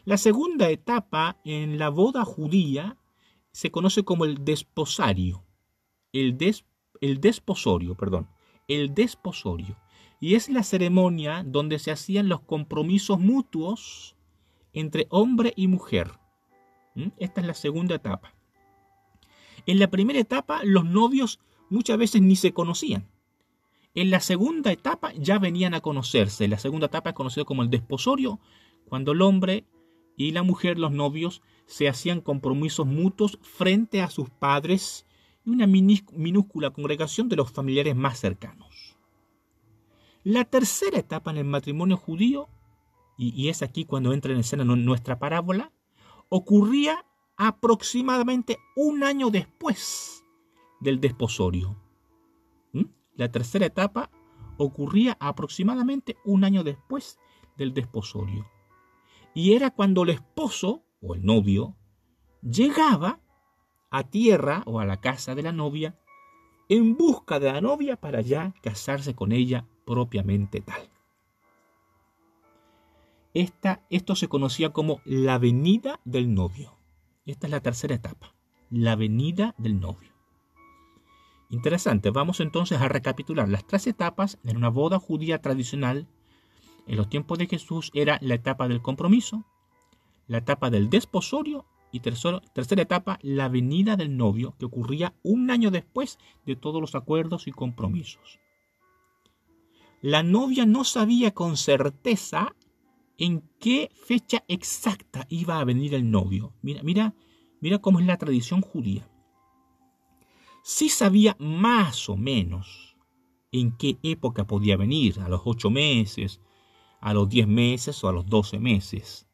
La 0.03 0.17
segunda 0.17 0.69
etapa 0.69 1.39
en 1.45 1.79
la 1.79 1.89
boda 1.89 2.25
judía 2.25 2.97
se 3.53 3.71
conoce 3.71 4.03
como 4.03 4.25
el 4.25 4.43
desposario. 4.43 5.45
El, 6.11 6.37
el 6.99 7.21
desposorio, 7.21 7.95
perdón. 7.95 8.27
El 8.67 8.93
desposorio. 8.93 9.77
Y 10.19 10.35
es 10.35 10.49
la 10.49 10.63
ceremonia 10.63 11.43
donde 11.45 11.79
se 11.79 11.91
hacían 11.91 12.27
los 12.27 12.41
compromisos 12.41 13.19
mutuos 13.19 14.17
entre 14.73 15.07
hombre 15.09 15.53
y 15.55 15.67
mujer. 15.67 16.20
¿Mm? 16.95 17.07
Esta 17.17 17.41
es 17.41 17.48
la 17.48 17.53
segunda 17.53 17.95
etapa. 17.95 18.33
En 19.65 19.79
la 19.79 19.89
primera 19.89 20.19
etapa 20.19 20.62
los 20.63 20.86
novios 20.86 21.39
muchas 21.69 21.98
veces 21.98 22.21
ni 22.21 22.36
se 22.36 22.53
conocían. 22.53 23.10
En 23.93 24.10
la 24.10 24.21
segunda 24.21 24.71
etapa 24.71 25.12
ya 25.13 25.38
venían 25.38 25.74
a 25.74 25.81
conocerse. 25.81 26.48
La 26.48 26.60
segunda 26.60 26.88
etapa 26.88 27.10
es 27.10 27.15
conocida 27.15 27.43
como 27.43 27.62
el 27.62 27.69
desposorio, 27.69 28.39
cuando 28.86 29.12
el 29.12 29.21
hombre 29.21 29.65
y 30.15 30.31
la 30.31 30.43
mujer, 30.43 30.79
los 30.79 30.91
novios, 30.91 31.41
se 31.65 31.88
hacían 31.88 32.21
compromisos 32.21 32.86
mutuos 32.86 33.39
frente 33.41 34.01
a 34.01 34.10
sus 34.10 34.29
padres 34.29 35.05
y 35.45 35.50
una 35.50 35.67
minúscula 35.67 36.71
congregación 36.71 37.29
de 37.29 37.36
los 37.36 37.51
familiares 37.51 37.95
más 37.95 38.19
cercanos. 38.19 38.98
La 40.24 40.45
tercera 40.45 41.00
etapa 41.00 41.31
en 41.31 41.38
el 41.38 41.45
matrimonio 41.45 41.98
judío, 41.98 42.50
y, 43.17 43.50
es 43.50 43.62
aquí 43.62 43.86
cuando 43.86 44.13
entra 44.13 44.33
en 44.33 44.39
escena 44.39 44.63
nuestra 44.63 45.19
parábola, 45.19 45.71
ocurría 46.33 47.05
aproximadamente 47.35 48.57
un 48.77 49.03
año 49.03 49.31
después 49.31 50.23
del 50.79 51.01
desposorio. 51.01 51.75
La 53.15 53.29
tercera 53.29 53.65
etapa 53.65 54.09
ocurría 54.57 55.17
aproximadamente 55.19 56.15
un 56.23 56.45
año 56.45 56.63
después 56.63 57.19
del 57.57 57.73
desposorio. 57.73 58.50
Y 59.35 59.53
era 59.53 59.71
cuando 59.71 60.03
el 60.03 60.09
esposo 60.11 60.85
o 61.01 61.15
el 61.15 61.25
novio 61.25 61.75
llegaba 62.41 63.19
a 63.89 64.03
tierra 64.05 64.63
o 64.65 64.79
a 64.79 64.85
la 64.85 65.01
casa 65.01 65.35
de 65.35 65.43
la 65.43 65.51
novia 65.51 66.00
en 66.69 66.95
busca 66.95 67.41
de 67.41 67.51
la 67.51 67.59
novia 67.59 67.97
para 67.97 68.21
ya 68.21 68.53
casarse 68.61 69.13
con 69.13 69.33
ella 69.33 69.67
propiamente 69.85 70.61
tal. 70.61 70.89
Esta, 73.33 73.81
esto 73.89 74.15
se 74.15 74.27
conocía 74.27 74.71
como 74.71 75.01
la 75.05 75.38
venida 75.38 76.01
del 76.03 76.33
novio. 76.33 76.75
Esta 77.25 77.47
es 77.47 77.51
la 77.51 77.61
tercera 77.61 77.95
etapa, 77.95 78.35
la 78.69 78.95
venida 78.95 79.55
del 79.57 79.79
novio. 79.79 80.11
Interesante, 81.50 82.09
vamos 82.09 82.39
entonces 82.39 82.81
a 82.81 82.89
recapitular 82.89 83.47
las 83.47 83.65
tres 83.65 83.88
etapas 83.88 84.38
en 84.43 84.57
una 84.57 84.69
boda 84.69 85.00
judía 85.00 85.41
tradicional. 85.41 86.07
En 86.88 86.97
los 86.97 87.09
tiempos 87.09 87.38
de 87.38 87.47
Jesús 87.47 87.91
era 87.93 88.17
la 88.21 88.35
etapa 88.35 88.67
del 88.67 88.81
compromiso, 88.81 89.45
la 90.27 90.39
etapa 90.39 90.69
del 90.69 90.89
desposorio 90.89 91.65
y 91.91 92.00
tercera 92.00 92.81
etapa, 92.81 93.19
la 93.21 93.50
venida 93.50 93.95
del 93.95 94.15
novio, 94.15 94.55
que 94.57 94.65
ocurría 94.65 95.13
un 95.23 95.51
año 95.51 95.71
después 95.71 96.19
de 96.45 96.55
todos 96.55 96.81
los 96.81 96.95
acuerdos 96.95 97.47
y 97.47 97.51
compromisos. 97.51 98.39
La 100.01 100.23
novia 100.23 100.65
no 100.65 100.83
sabía 100.83 101.31
con 101.31 101.57
certeza 101.57 102.55
en 103.21 103.41
qué 103.59 103.89
fecha 103.93 104.43
exacta 104.47 105.25
iba 105.29 105.59
a 105.59 105.63
venir 105.63 105.93
el 105.93 106.11
novio. 106.11 106.53
Mira, 106.61 106.83
mira, 106.83 107.13
mira 107.61 107.79
cómo 107.79 107.99
es 107.99 108.05
la 108.05 108.17
tradición 108.17 108.61
judía 108.61 109.07
sí 110.61 110.89
sabía 110.89 111.35
más 111.39 112.09
o 112.09 112.17
menos 112.17 112.95
en 113.51 113.75
qué 113.77 113.97
época 114.03 114.45
podía 114.45 114.77
venir, 114.77 115.19
a 115.19 115.27
los 115.27 115.41
ocho 115.43 115.69
meses, 115.69 116.39
a 117.01 117.13
los 117.13 117.27
diez 117.27 117.47
meses 117.47 118.01
o 118.03 118.07
a 118.07 118.13
los 118.13 118.25
doce 118.25 118.59
meses. 118.59 119.27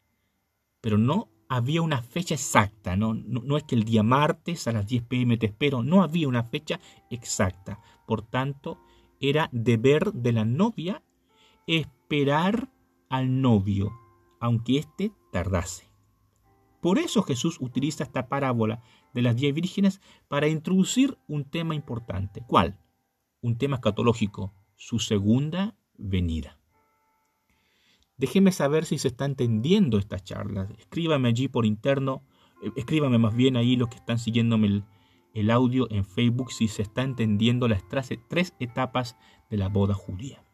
Pero 0.82 0.98
no 0.98 1.30
había 1.50 1.82
una 1.82 2.02
fecha 2.02 2.34
exacta, 2.34 2.96
no, 2.96 3.14
no, 3.14 3.58
es 3.58 3.64
que 3.64 3.76
el 3.76 3.84
día 3.84 4.04
martes 4.04 4.68
a 4.68 4.72
las 4.72 4.88
10 4.88 5.04
pm 5.04 5.38
te 5.38 5.46
espero, 5.46 5.84
no 5.84 6.02
había 6.02 6.28
una 6.28 6.44
fecha 6.44 6.80
exacta. 7.10 7.80
Por 8.06 8.22
tanto, 8.22 8.80
era 9.20 9.50
deber 9.52 10.12
de 10.14 10.34
la 10.34 10.46
novia 10.46 11.04
esperar 11.68 12.70
al 13.10 13.42
novio, 13.42 13.92
aunque 14.40 14.78
éste 14.78 15.12
tardase. 15.32 15.88
Por 16.82 17.00
eso 17.00 17.24
Jesús 17.24 17.58
utiliza 17.60 18.04
esta 18.04 18.30
parábola 18.30 18.82
de 19.14 19.22
las 19.22 19.36
diez 19.36 19.54
vírgenes 19.54 20.02
para 20.28 20.48
introducir 20.48 21.18
un 21.28 21.44
tema 21.44 21.76
importante. 21.76 22.44
¿Cuál? 22.48 22.80
Un 23.42 23.58
tema 23.58 23.78
escatológico, 23.78 24.54
su 24.76 25.00
segunda 25.00 25.76
venida. 25.98 26.60
Déjeme 28.18 28.52
saber 28.52 28.86
si 28.86 28.98
se 28.98 29.10
está 29.10 29.26
entendiendo 29.26 29.98
esta 29.98 30.20
charla. 30.20 30.70
Escríbame 30.78 31.30
allí 31.30 31.48
por 31.48 31.66
interno, 31.66 32.24
eh, 32.64 32.72
escríbame 32.76 33.18
más 33.18 33.36
bien 33.36 33.58
ahí 33.58 33.76
los 33.76 33.90
que 33.90 33.98
están 33.98 34.20
siguiéndome 34.20 34.68
el, 34.68 34.86
el 35.34 35.52
audio 35.52 35.88
en 35.92 36.06
Facebook 36.06 36.52
si 36.52 36.68
se 36.68 36.82
está 36.82 37.04
entendiendo 37.04 37.68
las 37.68 37.88
tres 37.88 38.56
etapas 38.60 39.18
de 39.50 39.58
la 39.58 39.70
boda 39.70 39.94
judía. 39.94 40.47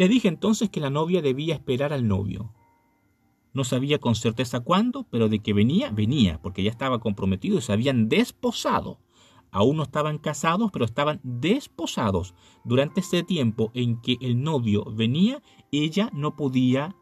Le 0.00 0.08
dije 0.08 0.28
entonces 0.28 0.70
que 0.70 0.80
la 0.80 0.88
novia 0.88 1.20
debía 1.20 1.52
esperar 1.52 1.92
al 1.92 2.08
novio, 2.08 2.54
no 3.52 3.64
sabía 3.64 3.98
con 3.98 4.14
certeza 4.14 4.60
cuándo, 4.60 5.06
pero 5.10 5.28
de 5.28 5.40
que 5.40 5.52
venía, 5.52 5.90
venía, 5.90 6.40
porque 6.40 6.62
ya 6.62 6.70
estaba 6.70 7.00
comprometido 7.00 7.58
y 7.58 7.60
se 7.60 7.74
habían 7.74 8.08
desposado. 8.08 8.98
Aún 9.50 9.76
no 9.76 9.82
estaban 9.82 10.16
casados, 10.16 10.70
pero 10.72 10.86
estaban 10.86 11.20
desposados. 11.22 12.34
Durante 12.64 13.00
ese 13.00 13.24
tiempo 13.24 13.72
en 13.74 14.00
que 14.00 14.16
el 14.22 14.42
novio 14.42 14.86
venía, 14.90 15.42
ella 15.70 16.08
no 16.14 16.34
podía 16.34 16.96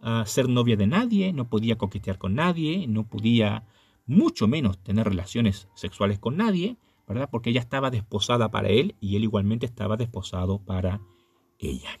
ah, 0.00 0.24
ser 0.24 0.48
novia 0.48 0.78
de 0.78 0.86
nadie, 0.86 1.34
no 1.34 1.50
podía 1.50 1.76
coquetear 1.76 2.16
con 2.16 2.34
nadie, 2.34 2.86
no 2.88 3.06
podía 3.06 3.66
mucho 4.06 4.48
menos 4.48 4.82
tener 4.82 5.06
relaciones 5.06 5.68
sexuales 5.74 6.18
con 6.18 6.38
nadie, 6.38 6.78
¿verdad? 7.06 7.28
Porque 7.30 7.50
ella 7.50 7.60
estaba 7.60 7.90
desposada 7.90 8.50
para 8.50 8.68
él 8.70 8.94
y 9.00 9.16
él 9.16 9.24
igualmente 9.24 9.66
estaba 9.66 9.98
desposado 9.98 10.64
para 10.64 11.02
ella. 11.58 12.00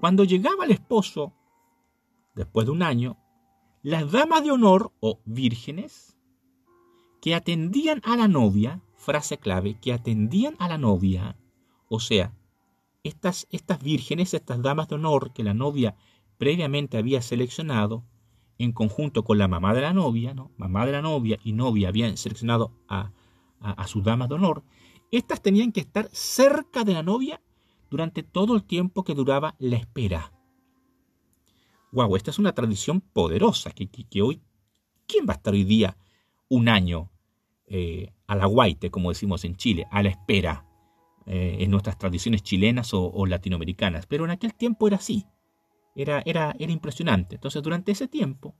Cuando 0.00 0.24
llegaba 0.24 0.64
el 0.64 0.70
esposo, 0.70 1.32
después 2.34 2.66
de 2.66 2.72
un 2.72 2.82
año, 2.82 3.16
las 3.82 4.10
damas 4.12 4.44
de 4.44 4.52
honor 4.52 4.92
o 5.00 5.20
vírgenes 5.24 6.16
que 7.20 7.34
atendían 7.34 8.00
a 8.04 8.16
la 8.16 8.28
novia, 8.28 8.80
frase 8.94 9.38
clave, 9.38 9.76
que 9.80 9.92
atendían 9.92 10.54
a 10.58 10.68
la 10.68 10.78
novia, 10.78 11.36
o 11.88 11.98
sea, 11.98 12.32
estas, 13.02 13.48
estas 13.50 13.82
vírgenes, 13.82 14.34
estas 14.34 14.62
damas 14.62 14.88
de 14.88 14.96
honor 14.96 15.32
que 15.32 15.42
la 15.42 15.54
novia 15.54 15.96
previamente 16.36 16.96
había 16.96 17.20
seleccionado, 17.20 18.04
en 18.58 18.72
conjunto 18.72 19.24
con 19.24 19.38
la 19.38 19.48
mamá 19.48 19.72
de 19.74 19.80
la 19.80 19.92
novia, 19.92 20.34
¿no? 20.34 20.50
mamá 20.56 20.84
de 20.84 20.92
la 20.92 21.02
novia 21.02 21.38
y 21.44 21.52
novia 21.52 21.88
habían 21.88 22.16
seleccionado 22.16 22.72
a, 22.88 23.12
a, 23.60 23.70
a 23.70 23.86
sus 23.86 24.02
damas 24.04 24.28
de 24.28 24.34
honor, 24.36 24.62
estas 25.10 25.40
tenían 25.40 25.72
que 25.72 25.80
estar 25.80 26.08
cerca 26.12 26.84
de 26.84 26.92
la 26.92 27.02
novia 27.02 27.40
durante 27.90 28.22
todo 28.22 28.54
el 28.54 28.64
tiempo 28.64 29.04
que 29.04 29.14
duraba 29.14 29.54
la 29.58 29.76
espera. 29.76 30.32
Wow, 31.92 32.16
esta 32.16 32.30
es 32.30 32.38
una 32.38 32.52
tradición 32.52 33.00
poderosa 33.00 33.70
que, 33.70 34.22
hoy, 34.22 34.42
¿quién 35.06 35.26
va 35.26 35.32
a 35.32 35.36
estar 35.36 35.54
hoy 35.54 35.64
día 35.64 35.96
un 36.48 36.68
año 36.68 37.10
eh, 37.66 38.12
a 38.26 38.36
la 38.36 38.46
guaite, 38.46 38.90
como 38.90 39.08
decimos 39.08 39.44
en 39.44 39.56
Chile, 39.56 39.86
a 39.90 40.02
la 40.02 40.10
espera 40.10 40.66
eh, 41.26 41.56
en 41.60 41.70
nuestras 41.70 41.98
tradiciones 41.98 42.42
chilenas 42.42 42.92
o, 42.92 43.24
latinoamericanas? 43.24 44.06
Pero 44.06 44.24
en 44.24 44.32
aquel 44.32 44.54
tiempo 44.54 44.86
era 44.86 44.96
así, 44.96 45.24
era, 45.94 46.22
era, 46.26 46.54
era 46.58 46.72
impresionante. 46.72 47.36
Entonces, 47.36 47.62
durante 47.62 47.92
ese 47.92 48.06
tiempo, 48.06 48.54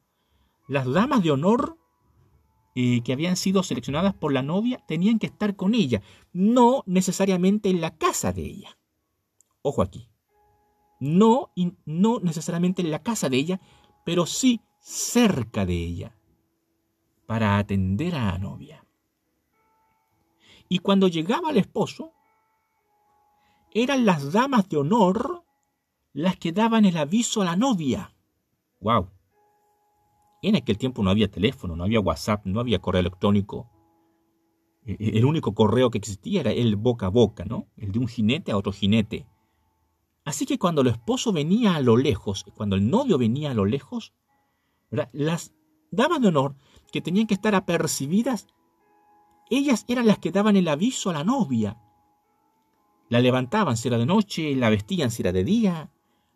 las 0.68 0.90
damas 0.90 1.22
de 1.22 1.30
honor 1.30 1.76
eh, 2.74 3.02
que 3.02 3.12
habían 3.12 3.36
sido 3.36 3.62
seleccionadas 3.62 4.14
por 4.14 4.32
la 4.32 4.42
novia 4.42 4.78
tenían 4.86 5.18
que 5.18 5.26
estar 5.26 5.56
con 5.56 5.74
ella, 5.74 6.00
no 6.32 6.84
necesariamente 6.86 7.68
en 7.68 7.80
la 7.80 7.96
casa 7.96 8.32
de 8.32 8.42
ella. 8.42 8.78
Ojo 9.68 9.82
aquí 9.82 10.08
no, 11.00 11.52
no 11.84 12.20
necesariamente 12.20 12.82
en 12.82 12.90
la 12.90 13.02
casa 13.02 13.28
de 13.28 13.36
ella, 13.36 13.60
pero 14.04 14.26
sí 14.26 14.60
cerca 14.80 15.66
de 15.66 15.74
ella, 15.74 16.16
para 17.26 17.58
atender 17.58 18.14
a 18.14 18.32
la 18.32 18.38
novia. 18.38 18.84
Y 20.68 20.78
cuando 20.78 21.08
llegaba 21.08 21.50
el 21.50 21.58
esposo, 21.58 22.12
eran 23.72 24.04
las 24.06 24.32
damas 24.32 24.68
de 24.68 24.78
honor 24.78 25.44
las 26.12 26.36
que 26.36 26.52
daban 26.52 26.84
el 26.84 26.96
aviso 26.96 27.42
a 27.42 27.44
la 27.44 27.56
novia. 27.56 28.14
¡Wow! 28.80 29.10
En 30.42 30.56
aquel 30.56 30.78
tiempo 30.78 31.02
no 31.02 31.10
había 31.10 31.30
teléfono, 31.30 31.76
no 31.76 31.84
había 31.84 32.00
WhatsApp, 32.00 32.46
no 32.46 32.60
había 32.60 32.80
correo 32.80 33.00
electrónico. 33.00 33.70
E, 34.84 34.92
e, 34.92 35.18
el 35.18 35.24
único 35.24 35.54
correo 35.54 35.90
que 35.90 35.98
existía 35.98 36.40
era 36.40 36.52
el 36.52 36.76
boca 36.76 37.06
a 37.06 37.10
boca, 37.10 37.44
¿no? 37.44 37.66
El 37.76 37.92
de 37.92 37.98
un 37.98 38.08
jinete 38.08 38.52
a 38.52 38.56
otro 38.56 38.72
jinete. 38.72 39.26
Así 40.28 40.44
que 40.44 40.58
cuando 40.58 40.82
el 40.82 40.88
esposo 40.88 41.32
venía 41.32 41.74
a 41.74 41.80
lo 41.80 41.96
lejos, 41.96 42.44
cuando 42.54 42.76
el 42.76 42.90
novio 42.90 43.16
venía 43.16 43.52
a 43.52 43.54
lo 43.54 43.64
lejos, 43.64 44.12
las 44.90 45.54
damas 45.90 46.20
de 46.20 46.28
honor 46.28 46.54
que 46.92 47.00
tenían 47.00 47.26
que 47.26 47.32
estar 47.32 47.54
apercibidas, 47.54 48.46
ellas 49.48 49.86
eran 49.88 50.06
las 50.06 50.18
que 50.18 50.30
daban 50.30 50.54
el 50.56 50.68
aviso 50.68 51.08
a 51.08 51.14
la 51.14 51.24
novia. 51.24 51.78
La 53.08 53.20
levantaban 53.20 53.78
si 53.78 53.88
era 53.88 53.96
de 53.96 54.04
noche, 54.04 54.54
la 54.54 54.68
vestían 54.68 55.10
si 55.10 55.22
era 55.22 55.32
de 55.32 55.44
día, 55.44 55.90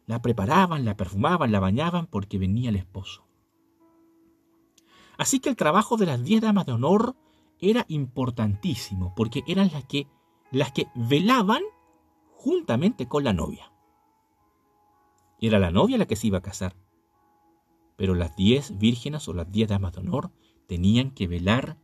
la 0.06 0.22
preparaban, 0.22 0.86
la 0.86 0.96
perfumaban, 0.96 1.52
la 1.52 1.60
bañaban 1.60 2.06
porque 2.06 2.38
venía 2.38 2.70
el 2.70 2.76
esposo. 2.76 3.26
Así 5.18 5.38
que 5.38 5.50
el 5.50 5.56
trabajo 5.56 5.98
de 5.98 6.06
las 6.06 6.24
diez 6.24 6.40
damas 6.40 6.64
de 6.64 6.72
honor 6.72 7.14
era 7.58 7.84
importantísimo 7.88 9.12
porque 9.14 9.44
eran 9.46 9.68
las 9.70 9.84
que, 9.84 10.06
las 10.50 10.72
que 10.72 10.86
velaban 10.94 11.60
juntamente 12.32 13.06
con 13.06 13.24
la 13.24 13.34
novia. 13.34 13.71
Era 15.42 15.58
la 15.58 15.72
novia 15.72 15.98
la 15.98 16.06
que 16.06 16.14
se 16.14 16.28
iba 16.28 16.38
a 16.38 16.42
casar. 16.42 16.76
Pero 17.96 18.14
las 18.14 18.36
diez 18.36 18.78
vírgenes 18.78 19.26
o 19.26 19.34
las 19.34 19.50
diez 19.50 19.68
damas 19.68 19.92
de 19.92 20.00
honor 20.00 20.30
tenían 20.68 21.10
que 21.10 21.26
velar 21.26 21.78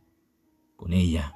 con 0.77 0.93
ella. 0.93 1.35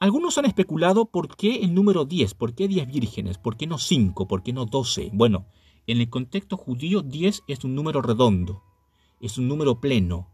Algunos 0.00 0.38
han 0.38 0.46
especulado 0.46 1.04
por 1.10 1.36
qué 1.36 1.56
el 1.56 1.74
número 1.74 2.06
10, 2.06 2.32
por 2.32 2.54
qué 2.54 2.66
10 2.66 2.86
vírgenes, 2.86 3.36
por 3.36 3.58
qué 3.58 3.66
no 3.66 3.76
5, 3.76 4.26
por 4.26 4.42
qué 4.42 4.54
no 4.54 4.64
12. 4.64 5.10
Bueno, 5.12 5.46
en 5.86 6.00
el 6.00 6.08
contexto 6.08 6.56
judío 6.56 7.02
10 7.02 7.42
es 7.46 7.64
un 7.64 7.74
número 7.74 8.00
redondo, 8.00 8.62
es 9.20 9.36
un 9.36 9.48
número 9.48 9.80
pleno, 9.80 10.30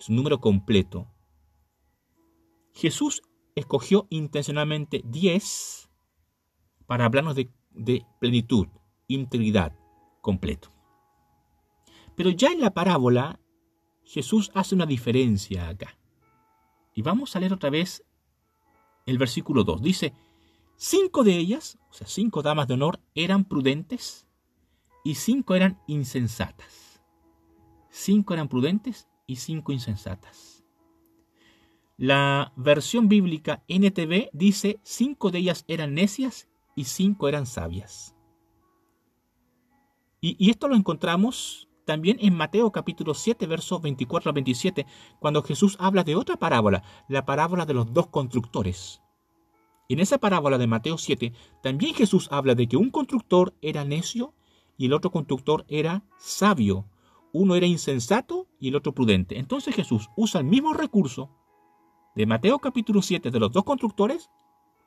es 0.00 0.08
un 0.08 0.16
número 0.16 0.40
completo. 0.40 1.06
Jesús 2.72 3.22
escogió 3.54 4.08
intencionalmente 4.10 5.02
10 5.04 5.90
para 6.86 7.04
hablarnos 7.04 7.36
de, 7.36 7.50
de 7.70 8.04
plenitud, 8.18 8.66
integridad, 9.08 9.76
completo. 10.20 10.70
Pero 12.16 12.30
ya 12.30 12.48
en 12.48 12.60
la 12.60 12.70
parábola, 12.70 13.40
Jesús 14.04 14.50
hace 14.54 14.74
una 14.74 14.86
diferencia 14.86 15.68
acá. 15.68 15.98
Y 16.94 17.02
vamos 17.02 17.34
a 17.34 17.40
leer 17.40 17.52
otra 17.52 17.70
vez 17.70 18.04
el 19.06 19.18
versículo 19.18 19.64
2. 19.64 19.82
Dice, 19.82 20.14
cinco 20.76 21.24
de 21.24 21.36
ellas, 21.36 21.78
o 21.90 21.92
sea, 21.92 22.06
cinco 22.06 22.42
damas 22.42 22.68
de 22.68 22.74
honor, 22.74 23.00
eran 23.14 23.44
prudentes 23.44 24.26
y 25.02 25.16
cinco 25.16 25.54
eran 25.54 25.80
insensatas. 25.86 27.02
Cinco 27.90 28.34
eran 28.34 28.48
prudentes 28.48 29.08
y 29.26 29.36
cinco 29.36 29.72
insensatas. 29.72 30.64
La 31.96 32.52
versión 32.56 33.08
bíblica 33.08 33.62
NTV 33.68 34.30
dice, 34.32 34.80
cinco 34.82 35.30
de 35.30 35.38
ellas 35.38 35.64
eran 35.68 35.94
necias 35.94 36.48
y 36.74 36.84
cinco 36.84 37.28
eran 37.28 37.46
sabias. 37.46 38.13
Y, 40.26 40.48
esto 40.48 40.68
lo 40.68 40.74
encontramos 40.74 41.68
también 41.84 42.16
en 42.18 42.34
Mateo 42.34 42.72
capítulo 42.72 43.12
7, 43.12 43.46
versos 43.46 43.82
24 43.82 44.30
al 44.30 44.34
27, 44.34 44.86
cuando 45.20 45.42
Jesús 45.42 45.76
habla 45.78 46.02
de 46.02 46.16
otra 46.16 46.38
parábola, 46.38 46.82
la 47.10 47.26
parábola 47.26 47.66
de 47.66 47.74
los 47.74 47.92
dos 47.92 48.06
constructores. 48.06 49.02
En 49.90 50.00
esa 50.00 50.16
parábola 50.16 50.56
de 50.56 50.66
Mateo 50.66 50.96
7, 50.96 51.34
también 51.62 51.94
Jesús 51.94 52.28
habla 52.30 52.54
de 52.54 52.66
que 52.66 52.78
un 52.78 52.88
constructor 52.88 53.52
era 53.60 53.84
necio 53.84 54.32
y 54.78 54.86
el 54.86 54.94
otro 54.94 55.10
constructor 55.10 55.66
era 55.68 56.06
sabio. 56.16 56.88
Uno 57.34 57.54
era 57.54 57.66
insensato 57.66 58.48
y 58.58 58.68
el 58.68 58.76
otro 58.76 58.94
prudente. 58.94 59.38
Entonces 59.38 59.74
Jesús 59.74 60.08
usa 60.16 60.40
el 60.40 60.46
mismo 60.46 60.72
recurso 60.72 61.28
de 62.16 62.24
Mateo 62.24 62.60
capítulo 62.60 63.02
7 63.02 63.30
de 63.30 63.40
los 63.40 63.52
dos 63.52 63.64
constructores, 63.64 64.30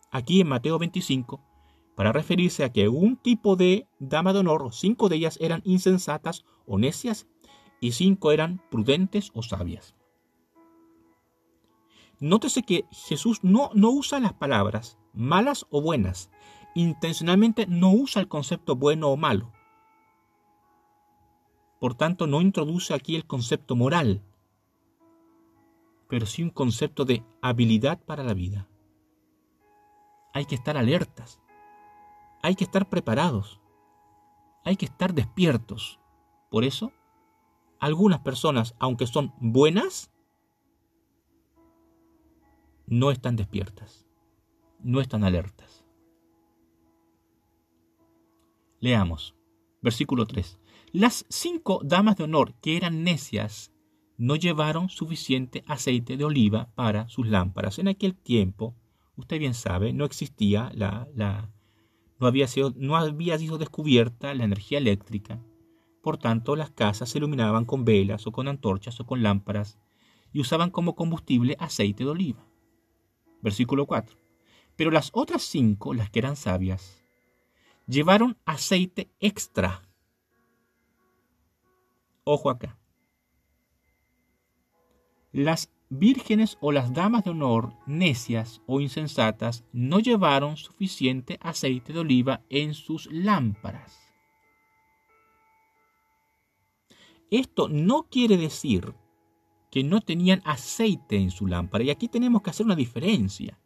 aquí 0.10 0.42
en 0.42 0.48
Mateo 0.48 0.80
25, 0.80 1.44
para 1.98 2.12
referirse 2.12 2.64
a 2.64 2.72
que 2.72 2.90
un 2.90 3.18
tipo 3.18 3.56
de 3.56 3.88
dama 3.98 4.32
de 4.32 4.40
honor, 4.40 4.72
cinco 4.72 5.10
de 5.10 5.16
ellas 5.16 5.40
eran 5.42 5.64
insensatas 5.66 6.46
o 6.68 6.78
necias 6.78 7.28
y 7.82 7.94
cinco 7.94 8.32
eran 8.32 8.62
prudentes 8.70 9.32
o 9.34 9.42
sabias. 9.42 9.96
Nótese 12.20 12.62
que 12.62 12.86
Jesús 12.92 13.44
no, 13.44 13.72
no 13.74 13.90
usa 13.90 14.20
las 14.20 14.34
palabras 14.34 15.00
malas 15.12 15.66
o 15.72 15.82
buenas. 15.82 16.30
Intencionalmente 16.76 17.66
no 17.66 17.92
usa 17.92 18.22
el 18.22 18.28
concepto 18.28 18.76
bueno 18.76 19.08
o 19.08 19.18
malo. 19.18 19.52
Por 21.80 21.96
tanto, 21.96 22.28
no 22.28 22.42
introduce 22.42 22.94
aquí 22.94 23.16
el 23.16 23.26
concepto 23.26 23.76
moral, 23.76 24.22
pero 26.08 26.28
sí 26.28 26.44
un 26.44 26.52
concepto 26.52 27.06
de 27.06 27.24
habilidad 27.42 28.00
para 28.06 28.24
la 28.24 28.36
vida. 28.36 28.70
Hay 30.36 30.46
que 30.46 30.54
estar 30.54 30.78
alertas 30.78 31.42
hay 32.48 32.56
que 32.56 32.64
estar 32.64 32.88
preparados, 32.88 33.60
hay 34.64 34.78
que 34.78 34.86
estar 34.86 35.14
despiertos. 35.14 36.00
Por 36.50 36.64
eso, 36.64 36.94
algunas 37.78 38.22
personas, 38.22 38.74
aunque 38.80 39.06
son 39.06 39.34
buenas, 39.42 40.14
no 42.86 43.12
están 43.12 43.36
despiertas, 43.36 44.08
no 44.80 45.02
están 45.02 45.26
alertas. 45.26 45.84
Leamos, 48.80 49.36
versículo 49.82 50.26
3. 50.26 50.58
Las 50.94 51.26
cinco 51.28 51.82
damas 51.84 52.16
de 52.16 52.24
honor 52.24 52.54
que 52.62 52.78
eran 52.78 53.04
necias 53.04 53.74
no 54.18 54.38
llevaron 54.38 54.88
suficiente 54.88 55.66
aceite 55.68 56.16
de 56.16 56.24
oliva 56.24 56.72
para 56.76 57.10
sus 57.10 57.28
lámparas. 57.28 57.78
En 57.78 57.90
aquel 57.90 58.16
tiempo, 58.16 58.74
usted 59.18 59.38
bien 59.38 59.54
sabe, 59.54 59.92
no 59.92 60.06
existía 60.06 60.72
la, 60.74 61.10
la, 61.14 61.52
no 62.20 62.28
había, 62.28 62.48
sido, 62.48 62.74
no 62.76 62.98
había 62.98 63.38
sido 63.38 63.58
descubierta 63.58 64.34
la 64.34 64.44
energía 64.44 64.78
eléctrica. 64.78 65.40
Por 66.02 66.18
tanto, 66.18 66.56
las 66.56 66.72
casas 66.72 67.10
se 67.10 67.18
iluminaban 67.18 67.66
con 67.66 67.86
velas 67.86 68.28
o 68.28 68.32
con 68.32 68.48
antorchas 68.48 69.00
o 69.00 69.06
con 69.06 69.24
lámparas 69.24 69.78
y 70.32 70.40
usaban 70.40 70.72
como 70.72 70.96
combustible 70.96 71.56
aceite 71.60 72.04
de 72.04 72.10
oliva. 72.10 72.46
Versículo 73.42 73.86
4. 73.86 74.18
Pero 74.76 74.92
las 74.92 75.10
otras 75.14 75.42
cinco, 75.44 75.94
las 75.94 76.10
que 76.10 76.20
eran 76.20 76.36
sabias, 76.36 77.02
llevaron 77.88 78.38
aceite 78.46 79.10
extra. 79.20 79.82
Ojo 82.24 82.50
acá. 82.50 82.78
Las 85.32 85.72
vírgenes 85.90 86.58
o 86.62 86.72
las 86.72 86.94
damas 86.94 87.24
de 87.24 87.32
honor 87.32 87.74
necias 87.86 88.62
o 88.66 88.82
insensatas 88.82 89.64
no 89.72 90.00
llevaron 90.00 90.58
suficiente 90.58 91.38
aceite 91.42 91.94
de 91.94 92.00
oliva 92.00 92.42
en 92.50 92.74
sus 92.74 93.08
lámparas. 93.12 94.08
Esto 97.30 97.68
no 97.68 98.04
quiere 98.10 98.38
decir 98.38 98.94
que 99.70 99.84
no 99.84 100.02
tenían 100.02 100.42
aceite 100.46 101.18
en 101.18 101.30
su 101.30 101.46
lámpara, 101.46 101.84
y 101.84 101.90
aquí 101.90 102.08
tenemos 102.08 102.42
que 102.42 102.50
hacer 102.50 102.66
una 102.66 102.76
diferencia. 102.76 103.60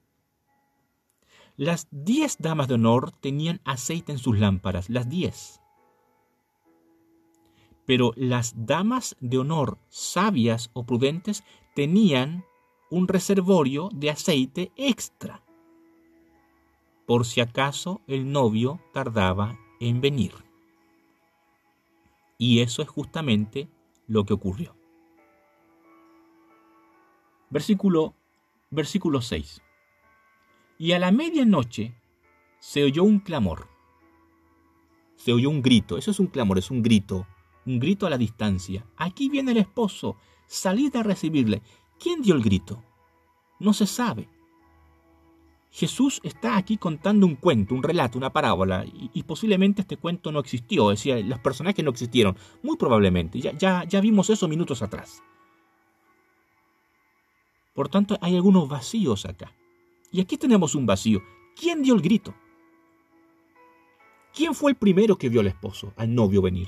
Las 1.57 1.87
diez 1.91 2.37
damas 2.39 2.67
de 2.67 2.73
honor 2.75 3.11
tenían 3.11 3.61
aceite 3.65 4.11
en 4.11 4.17
sus 4.17 4.39
lámparas, 4.39 4.89
las 4.89 5.09
diez. 5.09 5.61
Pero 7.85 8.13
las 8.15 8.65
damas 8.65 9.15
de 9.19 9.37
honor 9.37 9.77
sabias 9.89 10.71
o 10.73 10.85
prudentes 10.85 11.43
tenían 11.73 12.45
un 12.89 13.07
reservorio 13.07 13.89
de 13.93 14.09
aceite 14.09 14.71
extra, 14.75 15.43
por 17.05 17.25
si 17.25 17.41
acaso 17.41 18.01
el 18.07 18.31
novio 18.31 18.81
tardaba 18.93 19.57
en 19.79 20.01
venir. 20.01 20.33
Y 22.37 22.59
eso 22.59 22.81
es 22.81 22.89
justamente 22.89 23.69
lo 24.07 24.25
que 24.25 24.33
ocurrió. 24.33 24.75
Versículo, 27.49 28.15
versículo 28.69 29.21
6. 29.21 29.61
Y 30.77 30.93
a 30.93 30.99
la 30.99 31.11
medianoche 31.11 31.93
se 32.59 32.83
oyó 32.83 33.03
un 33.03 33.19
clamor. 33.19 33.67
Se 35.15 35.33
oyó 35.33 35.49
un 35.49 35.61
grito. 35.61 35.97
Eso 35.97 36.11
es 36.11 36.19
un 36.19 36.27
clamor, 36.27 36.57
es 36.57 36.71
un 36.71 36.81
grito. 36.81 37.27
Un 37.65 37.79
grito 37.79 38.07
a 38.07 38.09
la 38.09 38.17
distancia. 38.17 38.85
Aquí 38.95 39.29
viene 39.29 39.51
el 39.51 39.57
esposo. 39.57 40.17
Salid 40.51 40.93
a 40.97 41.03
recibirle. 41.03 41.61
¿Quién 41.97 42.21
dio 42.21 42.35
el 42.35 42.43
grito? 42.43 42.83
No 43.59 43.71
se 43.71 43.87
sabe. 43.87 44.27
Jesús 45.71 46.19
está 46.23 46.57
aquí 46.57 46.75
contando 46.75 47.25
un 47.25 47.35
cuento, 47.35 47.73
un 47.73 47.81
relato, 47.81 48.17
una 48.17 48.33
parábola, 48.33 48.83
y, 48.85 49.23
posiblemente 49.23 49.83
este 49.83 49.95
cuento 49.95 50.29
no 50.29 50.41
existió, 50.41 50.91
es 50.91 50.99
decir, 50.99 51.25
los 51.25 51.39
personajes 51.39 51.85
no 51.85 51.91
existieron, 51.91 52.35
muy 52.63 52.75
probablemente, 52.75 53.39
ya, 53.39 53.53
ya, 53.53 53.85
ya 53.85 54.01
vimos 54.01 54.29
eso 54.29 54.49
minutos 54.49 54.81
atrás. 54.81 55.23
Por 57.73 57.87
tanto, 57.87 58.17
hay 58.19 58.35
algunos 58.35 58.67
vacíos 58.67 59.25
acá. 59.25 59.55
Y 60.11 60.19
aquí 60.19 60.35
tenemos 60.35 60.75
un 60.75 60.85
vacío. 60.85 61.21
¿Quién 61.55 61.81
dio 61.81 61.93
el 61.93 62.01
grito? 62.01 62.35
¿Quién 64.35 64.53
fue 64.53 64.71
el 64.71 64.77
primero 64.77 65.17
que 65.17 65.29
vio 65.29 65.39
al 65.39 65.47
esposo, 65.47 65.93
al 65.95 66.13
novio 66.13 66.41
venir? 66.41 66.67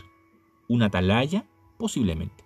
¿Un 0.70 0.84
atalaya? 0.84 1.46
Posiblemente. 1.78 2.43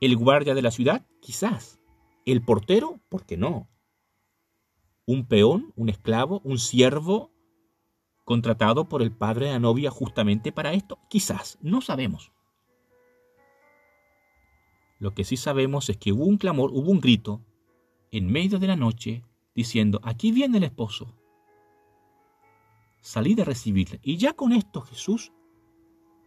¿El 0.00 0.16
guardia 0.16 0.54
de 0.54 0.62
la 0.62 0.70
ciudad? 0.70 1.06
Quizás. 1.20 1.80
¿El 2.26 2.42
portero? 2.42 3.00
¿Por 3.08 3.24
qué 3.24 3.36
no? 3.36 3.68
¿Un 5.06 5.26
peón? 5.26 5.72
¿Un 5.74 5.88
esclavo? 5.88 6.40
¿Un 6.44 6.58
siervo? 6.58 7.32
¿Contratado 8.24 8.88
por 8.88 9.00
el 9.00 9.12
padre 9.12 9.46
de 9.46 9.52
la 9.52 9.58
novia 9.58 9.90
justamente 9.90 10.52
para 10.52 10.74
esto? 10.74 10.98
Quizás. 11.08 11.58
No 11.62 11.80
sabemos. 11.80 12.32
Lo 14.98 15.14
que 15.14 15.24
sí 15.24 15.36
sabemos 15.36 15.88
es 15.88 15.96
que 15.96 16.12
hubo 16.12 16.24
un 16.24 16.36
clamor, 16.36 16.70
hubo 16.72 16.90
un 16.90 17.00
grito 17.00 17.42
en 18.10 18.30
medio 18.30 18.58
de 18.58 18.66
la 18.66 18.76
noche 18.76 19.22
diciendo, 19.54 20.00
aquí 20.02 20.30
viene 20.30 20.58
el 20.58 20.64
esposo. 20.64 21.14
Salí 23.00 23.34
de 23.34 23.44
recibirle. 23.44 24.00
Y 24.02 24.16
ya 24.18 24.34
con 24.34 24.52
esto 24.52 24.82
Jesús 24.82 25.32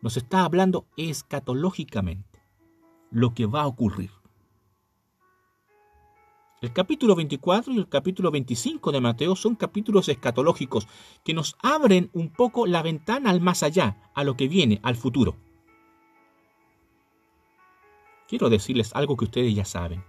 nos 0.01 0.17
está 0.17 0.43
hablando 0.43 0.87
escatológicamente 0.97 2.28
lo 3.11 3.33
que 3.33 3.45
va 3.45 3.61
a 3.61 3.67
ocurrir. 3.67 4.11
El 6.61 6.73
capítulo 6.73 7.15
24 7.15 7.71
y 7.71 7.77
el 7.77 7.87
capítulo 7.87 8.31
25 8.31 8.91
de 8.91 8.99
Mateo 8.99 9.35
son 9.37 9.55
capítulos 9.55 10.09
escatológicos 10.09 10.87
que 11.23 11.33
nos 11.33 11.55
abren 11.61 12.09
un 12.11 12.29
poco 12.31 12.67
la 12.67 12.81
ventana 12.81 13.29
al 13.29 13.39
más 13.39 13.63
allá, 13.63 14.11
a 14.13 14.25
lo 14.25 14.35
que 14.35 14.49
viene, 14.49 14.81
al 14.83 14.97
futuro. 14.97 15.37
Quiero 18.27 18.49
decirles 18.49 18.93
algo 18.93 19.15
que 19.15 19.25
ustedes 19.25 19.55
ya 19.55 19.63
saben. 19.63 20.03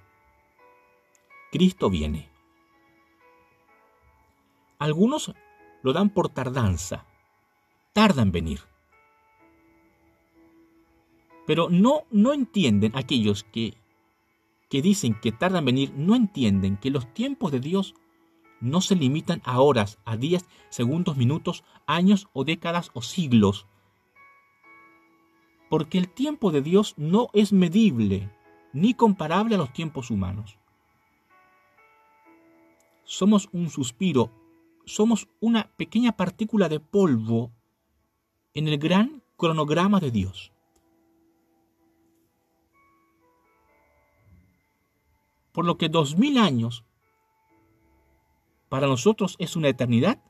Cristo 1.52 1.88
viene. 1.88 2.28
Algunos 4.80 5.32
lo 5.82 5.92
dan 5.92 6.10
por 6.10 6.30
tardanza, 6.30 7.06
tarda 7.92 8.22
en 8.22 8.32
venir. 8.32 8.69
Pero 11.46 11.68
no, 11.70 12.04
no 12.10 12.32
entienden 12.32 12.92
aquellos 12.94 13.44
que, 13.44 13.76
que 14.68 14.82
dicen 14.82 15.18
que 15.20 15.32
tardan 15.32 15.60
en 15.60 15.64
venir, 15.66 15.92
no 15.96 16.14
entienden 16.14 16.76
que 16.76 16.90
los 16.90 17.12
tiempos 17.12 17.52
de 17.52 17.60
Dios 17.60 17.94
no 18.60 18.80
se 18.80 18.94
limitan 18.94 19.40
a 19.44 19.60
horas, 19.60 19.98
a 20.04 20.16
días, 20.16 20.46
segundos, 20.68 21.16
minutos, 21.16 21.64
años 21.86 22.28
o 22.32 22.44
décadas 22.44 22.90
o 22.94 23.02
siglos. 23.02 23.66
Porque 25.68 25.98
el 25.98 26.08
tiempo 26.08 26.50
de 26.50 26.62
Dios 26.62 26.94
no 26.96 27.28
es 27.32 27.52
medible 27.52 28.30
ni 28.72 28.94
comparable 28.94 29.54
a 29.54 29.58
los 29.58 29.72
tiempos 29.72 30.10
humanos. 30.10 30.58
Somos 33.04 33.48
un 33.52 33.70
suspiro 33.70 34.30
somos 34.90 35.28
una 35.40 35.70
pequeña 35.76 36.12
partícula 36.12 36.68
de 36.68 36.80
polvo 36.80 37.52
en 38.54 38.68
el 38.68 38.78
gran 38.78 39.22
cronograma 39.36 40.00
de 40.00 40.10
Dios. 40.10 40.52
Por 45.52 45.64
lo 45.64 45.76
que 45.78 45.88
dos 45.88 46.16
mil 46.16 46.38
años 46.38 46.84
para 48.68 48.86
nosotros 48.86 49.36
es 49.38 49.56
una 49.56 49.68
eternidad, 49.68 50.22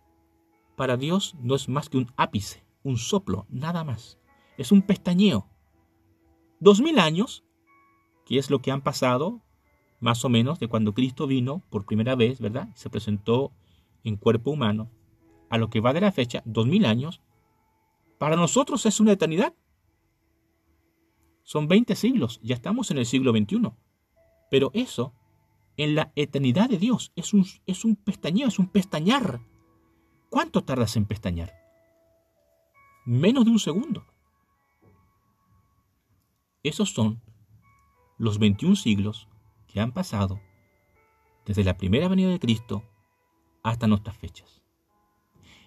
para 0.77 0.97
Dios 0.97 1.35
no 1.41 1.55
es 1.55 1.69
más 1.69 1.91
que 1.91 1.99
un 1.99 2.11
ápice, 2.17 2.65
un 2.83 2.97
soplo, 2.97 3.47
nada 3.51 3.85
más. 3.85 4.19
Es 4.57 4.73
un 4.73 4.83
pestañeo. 4.83 5.47
Dos 6.59 6.81
mil 6.81 6.99
años, 6.99 7.45
que 8.25 8.39
es 8.39 8.51
lo 8.51 8.61
que 8.61 8.71
han 8.71 8.81
pasado 8.81 9.43
más 10.01 10.25
o 10.25 10.31
menos 10.31 10.59
de 10.59 10.69
cuando 10.69 10.95
Cristo 10.95 11.27
vino 11.27 11.63
por 11.69 11.85
primera 11.85 12.15
vez, 12.15 12.41
¿verdad? 12.41 12.69
Se 12.75 12.89
presentó 12.89 13.53
en 14.05 14.17
cuerpo 14.17 14.51
humano, 14.51 14.91
a 15.51 15.59
lo 15.59 15.69
que 15.69 15.81
va 15.81 15.93
de 15.93 16.01
la 16.01 16.13
fecha, 16.13 16.43
dos 16.47 16.67
mil 16.67 16.87
años, 16.87 17.21
para 18.19 18.37
nosotros 18.37 18.87
es 18.87 19.01
una 19.01 19.13
eternidad. 19.13 19.55
Son 21.43 21.69
20 21.69 21.95
siglos, 21.97 22.41
ya 22.43 22.55
estamos 22.55 22.91
en 22.91 22.99
el 22.99 23.07
siglo 23.07 23.33
XXI. 23.33 23.73
Pero 24.51 24.71
eso, 24.75 25.15
en 25.77 25.95
la 25.95 26.13
eternidad 26.17 26.69
de 26.69 26.77
Dios, 26.77 27.13
es 27.17 27.33
un, 27.33 27.47
es 27.67 27.85
un 27.85 27.97
pestañeo, 27.97 28.49
es 28.49 28.59
un 28.59 28.67
pestañar. 28.67 29.41
¿Cuánto 30.29 30.63
tardas 30.63 30.97
en 30.97 31.07
pestañar? 31.07 31.55
Menos 33.07 33.45
de 33.47 33.51
un 33.51 33.59
segundo. 33.59 34.05
Esos 36.63 36.91
son 36.91 37.23
los 38.19 38.39
21 38.39 38.77
siglos 38.77 39.29
que 39.67 39.81
han 39.81 39.93
pasado 39.93 40.41
desde 41.47 41.65
la 41.65 41.79
primera 41.79 42.09
venida 42.09 42.29
de 42.29 42.39
Cristo 42.39 42.85
hasta 43.63 43.87
nuestras 43.87 44.17
fechas. 44.17 44.63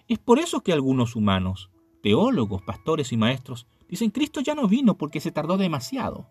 Es 0.08 0.20
por 0.20 0.38
eso 0.38 0.62
que 0.62 0.74
algunos 0.74 1.16
humanos, 1.16 1.72
teólogos, 2.02 2.62
pastores 2.62 3.12
y 3.12 3.18
maestros, 3.18 3.66
dicen 3.90 4.12
Cristo 4.12 4.42
ya 4.42 4.54
no 4.54 4.68
vino 4.68 4.98
porque 4.98 5.20
se 5.20 5.32
tardó 5.32 5.58
demasiado. 5.58 6.28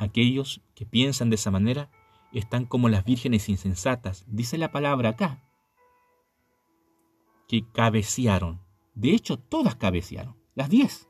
Aquellos 0.00 0.62
que 0.74 0.86
piensan 0.86 1.28
de 1.28 1.34
esa 1.34 1.50
manera 1.50 1.90
están 2.32 2.64
como 2.64 2.88
las 2.88 3.04
vírgenes 3.04 3.50
insensatas, 3.50 4.24
dice 4.26 4.56
la 4.56 4.72
palabra 4.72 5.10
acá, 5.10 5.44
que 7.46 7.70
cabecearon. 7.70 8.62
De 8.94 9.10
hecho, 9.10 9.38
todas 9.38 9.76
cabecearon, 9.76 10.36
las 10.54 10.70
diez. 10.70 11.06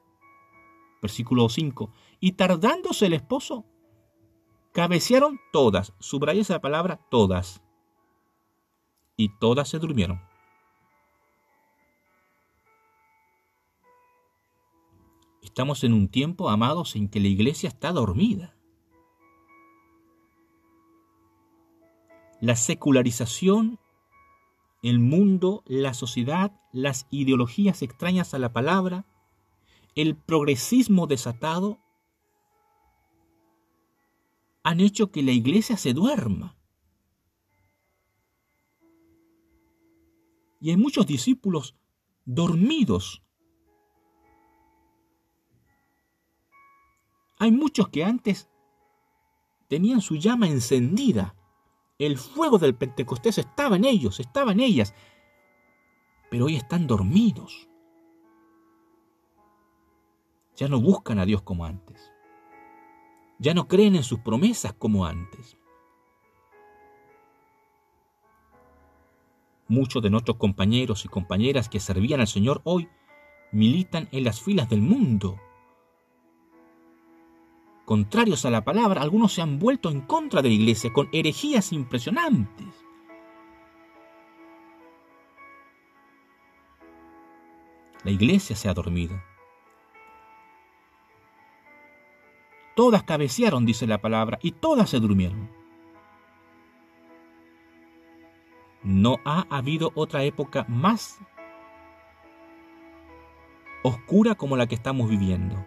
Versículo 1.01 1.49
5. 1.49 1.93
Y 2.19 2.33
tardándose 2.33 3.07
el 3.07 3.13
esposo, 3.13 3.65
Cabecearon 4.73 5.39
todas, 5.53 5.93
subraya 6.01 6.41
esa 6.41 6.61
palabra 6.61 6.97
todas. 7.11 7.63
Y 9.17 9.29
todas 9.39 9.69
se 9.69 9.79
durmieron. 9.79 10.21
Estamos 15.43 15.85
en 15.85 15.93
un 15.93 16.09
tiempo, 16.09 16.51
amados, 16.51 16.97
en 16.97 17.09
que 17.09 17.21
la 17.21 17.29
iglesia 17.29 17.69
está 17.69 17.93
dormida. 17.93 18.57
La 22.41 22.57
secularización, 22.57 23.79
el 24.83 24.99
mundo, 24.99 25.63
la 25.67 25.93
sociedad, 25.95 26.53
las 26.73 27.07
ideologías 27.11 27.83
extrañas 27.83 28.33
a 28.33 28.39
la 28.39 28.53
palabra, 28.53 29.07
el 29.95 30.17
progresismo 30.17 31.07
desatado 31.07 31.79
han 34.63 34.81
hecho 34.81 35.11
que 35.11 35.23
la 35.23 35.33
iglesia 35.33 35.77
se 35.77 35.93
duerma. 35.93 36.57
Y 40.61 40.71
hay 40.71 40.77
muchos 40.77 41.07
discípulos 41.07 41.75
dormidos. 42.25 43.23
Hay 47.39 47.51
muchos 47.51 47.89
que 47.89 48.05
antes 48.05 48.51
tenían 49.69 50.03
su 50.03 50.17
llama 50.17 50.49
encendida. 50.49 51.35
El 52.01 52.17
fuego 52.17 52.57
del 52.57 52.75
Pentecostés 52.75 53.37
estaba 53.37 53.77
en 53.77 53.85
ellos, 53.85 54.21
estaba 54.21 54.53
en 54.53 54.61
ellas. 54.61 54.95
Pero 56.31 56.47
hoy 56.47 56.57
están 56.57 56.87
dormidos. 56.87 57.69
Ya 60.57 60.67
no 60.69 60.81
buscan 60.81 61.19
a 61.19 61.27
Dios 61.27 61.43
como 61.43 61.67
antes. 61.67 62.11
Ya 63.39 63.53
no 63.53 63.69
creen 63.69 63.97
en 63.97 64.03
sus 64.03 64.21
promesas 64.21 64.73
como 64.73 65.05
antes. 65.05 65.59
Muchos 69.69 70.03
de 70.03 70.09
nuestros 70.09 70.39
compañeros 70.39 71.05
y 71.05 71.09
compañeras 71.09 71.69
que 71.69 71.81
servían 71.81 72.21
al 72.21 72.29
Señor 72.29 72.63
hoy 72.65 72.89
militan 73.53 74.09
en 74.11 74.25
las 74.25 74.41
filas 74.41 74.71
del 74.71 74.81
mundo. 74.81 75.39
Contrarios 77.91 78.45
a 78.45 78.51
la 78.51 78.63
palabra, 78.63 79.03
algunos 79.03 79.33
se 79.33 79.43
han 79.43 79.59
vuelto 79.59 79.91
en 79.91 80.03
contra 80.03 80.43
de 80.43 80.49
la 80.49 80.55
iglesia 80.55 80.93
con 80.93 81.09
herejías 81.11 81.73
impresionantes. 81.73 82.69
La 88.05 88.13
iglesia 88.13 88.55
se 88.55 88.69
ha 88.69 88.75
dormido. 88.75 89.21
Todas 92.77 93.03
cabecearon, 93.03 93.67
dice 93.67 93.89
la 93.89 94.01
palabra, 94.01 94.39
y 94.41 94.53
todas 94.53 94.89
se 94.89 95.01
durmieron. 95.01 95.51
No 98.85 99.17
ha 99.25 99.49
habido 99.51 99.91
otra 99.97 100.23
época 100.23 100.65
más 100.69 101.19
oscura 103.83 104.37
como 104.37 104.57
la 104.57 104.69
que 104.69 104.77
estamos 104.77 105.11
viviendo. 105.11 105.67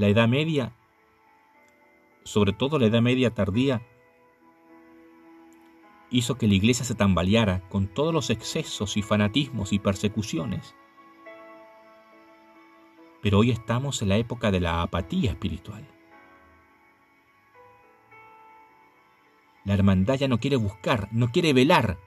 La 0.00 0.08
Edad 0.08 0.28
Media, 0.28 0.72
sobre 2.24 2.54
todo 2.54 2.78
la 2.78 2.86
Edad 2.86 3.02
Media 3.02 3.34
tardía, 3.34 3.82
hizo 6.08 6.38
que 6.38 6.48
la 6.48 6.54
iglesia 6.54 6.86
se 6.86 6.94
tambaleara 6.94 7.68
con 7.68 7.86
todos 7.86 8.14
los 8.14 8.30
excesos 8.30 8.96
y 8.96 9.02
fanatismos 9.02 9.74
y 9.74 9.78
persecuciones. 9.78 10.74
Pero 13.20 13.40
hoy 13.40 13.50
estamos 13.50 14.00
en 14.00 14.08
la 14.08 14.16
época 14.16 14.50
de 14.50 14.60
la 14.60 14.80
apatía 14.80 15.32
espiritual. 15.32 15.86
La 19.66 19.74
hermandad 19.74 20.14
ya 20.14 20.28
no 20.28 20.40
quiere 20.40 20.56
buscar, 20.56 21.08
no 21.12 21.30
quiere 21.30 21.52
velar. 21.52 21.98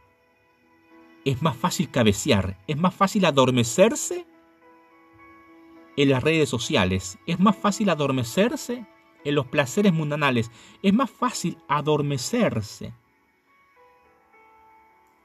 Es 1.26 1.44
más 1.44 1.56
fácil 1.56 1.92
cabecear, 1.92 2.58
es 2.66 2.76
más 2.76 2.96
fácil 2.96 3.24
adormecerse 3.26 4.26
en 5.96 6.10
las 6.10 6.24
redes 6.24 6.50
sociales, 6.50 7.18
es 7.28 7.40
más 7.40 7.56
fácil 7.56 7.90
adormecerse 7.90 8.86
en 9.24 9.36
los 9.36 9.48
placeres 9.48 9.94
mundanales, 9.94 10.52
es 10.82 10.94
más 10.94 11.10
fácil 11.10 11.58
adormecerse 11.68 12.94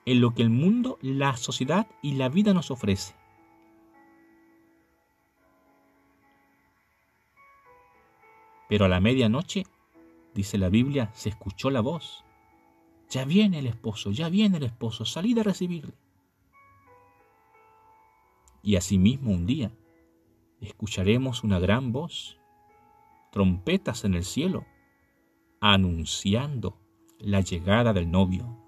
en 0.05 0.21
lo 0.21 0.35
que 0.35 0.43
el 0.43 0.51
mundo, 0.51 0.99
la 1.03 1.37
sociedad 1.37 1.87
y 2.03 2.15
la 2.15 2.29
vida 2.29 2.55
nos 2.55 2.71
ofrece. 2.71 3.15
Pero 8.69 8.85
a 8.85 8.89
la 8.89 9.01
medianoche 9.01 9.67
dice 10.35 10.59
la 10.59 10.69
Biblia, 10.69 11.11
se 11.15 11.31
escuchó 11.31 11.71
la 11.71 11.81
voz. 11.81 12.25
Ya 13.11 13.25
viene 13.25 13.59
el 13.59 13.67
esposo, 13.67 14.11
ya 14.11 14.29
viene 14.29 14.59
el 14.59 14.65
esposo, 14.65 15.05
salid 15.05 15.39
a 15.39 15.43
recibirle. 15.43 15.95
Y 18.63 18.77
asimismo 18.77 19.31
un 19.31 19.47
día 19.47 19.73
escucharemos 20.61 21.45
una 21.45 21.59
gran 21.59 21.93
voz, 21.93 22.39
trompetas 23.31 24.05
en 24.05 24.15
el 24.15 24.25
cielo, 24.25 24.67
anunciando 25.61 26.79
la 27.19 27.41
llegada 27.41 27.93
del 27.93 28.11
novio. 28.11 28.59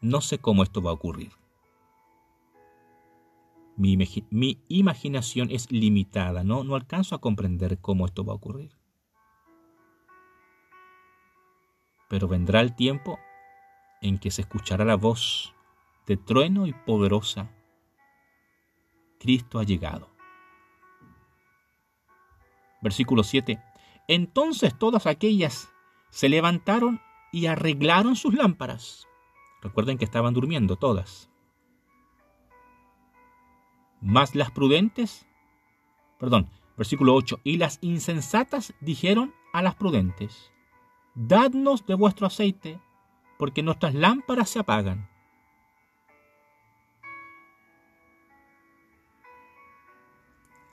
No 0.00 0.20
sé 0.20 0.38
cómo 0.38 0.62
esto 0.62 0.82
va 0.82 0.90
a 0.90 0.94
ocurrir. 0.94 1.32
Mi, 3.76 4.58
imaginación 4.68 5.50
es 5.50 5.70
limitada, 5.72 6.44
¿no? 6.44 6.64
no 6.64 6.74
alcanzo 6.74 7.14
a 7.14 7.20
comprender 7.20 7.78
cómo 7.78 8.04
esto 8.06 8.24
va 8.24 8.32
a 8.32 8.36
ocurrir. 8.36 8.80
pero 12.10 12.26
vendrá 12.26 12.60
el 12.60 12.74
tiempo 12.74 13.20
en 14.02 14.18
que 14.18 14.32
se 14.32 14.42
escuchará 14.42 14.84
la 14.84 14.96
voz 14.96 15.54
de 16.08 16.16
trueno 16.16 16.66
y 16.66 16.72
poderosa. 16.72 17.48
Cristo 19.20 19.58
ha 19.58 19.64
llegado. 19.64 20.08
Versículo 22.80 23.22
7. 23.22 23.62
Entonces 24.08 24.76
todas 24.76 25.06
aquellas 25.06 25.68
se 26.08 26.28
levantaron 26.28 27.00
y 27.30 27.46
arreglaron 27.46 28.16
sus 28.16 28.34
lámparas. 28.34 29.06
Recuerden 29.62 29.98
que 29.98 30.06
estaban 30.06 30.32
durmiendo 30.32 30.76
todas. 30.76 31.30
Más 34.00 34.34
las 34.34 34.50
prudentes, 34.50 35.26
perdón, 36.18 36.48
versículo 36.78 37.14
8, 37.14 37.40
y 37.44 37.58
las 37.58 37.78
insensatas 37.82 38.72
dijeron 38.80 39.34
a 39.52 39.60
las 39.60 39.74
prudentes, 39.74 40.50
dadnos 41.14 41.84
de 41.84 41.94
vuestro 41.94 42.26
aceite, 42.26 42.80
porque 43.38 43.62
nuestras 43.62 43.94
lámparas 43.94 44.48
se 44.48 44.60
apagan. 44.60 45.10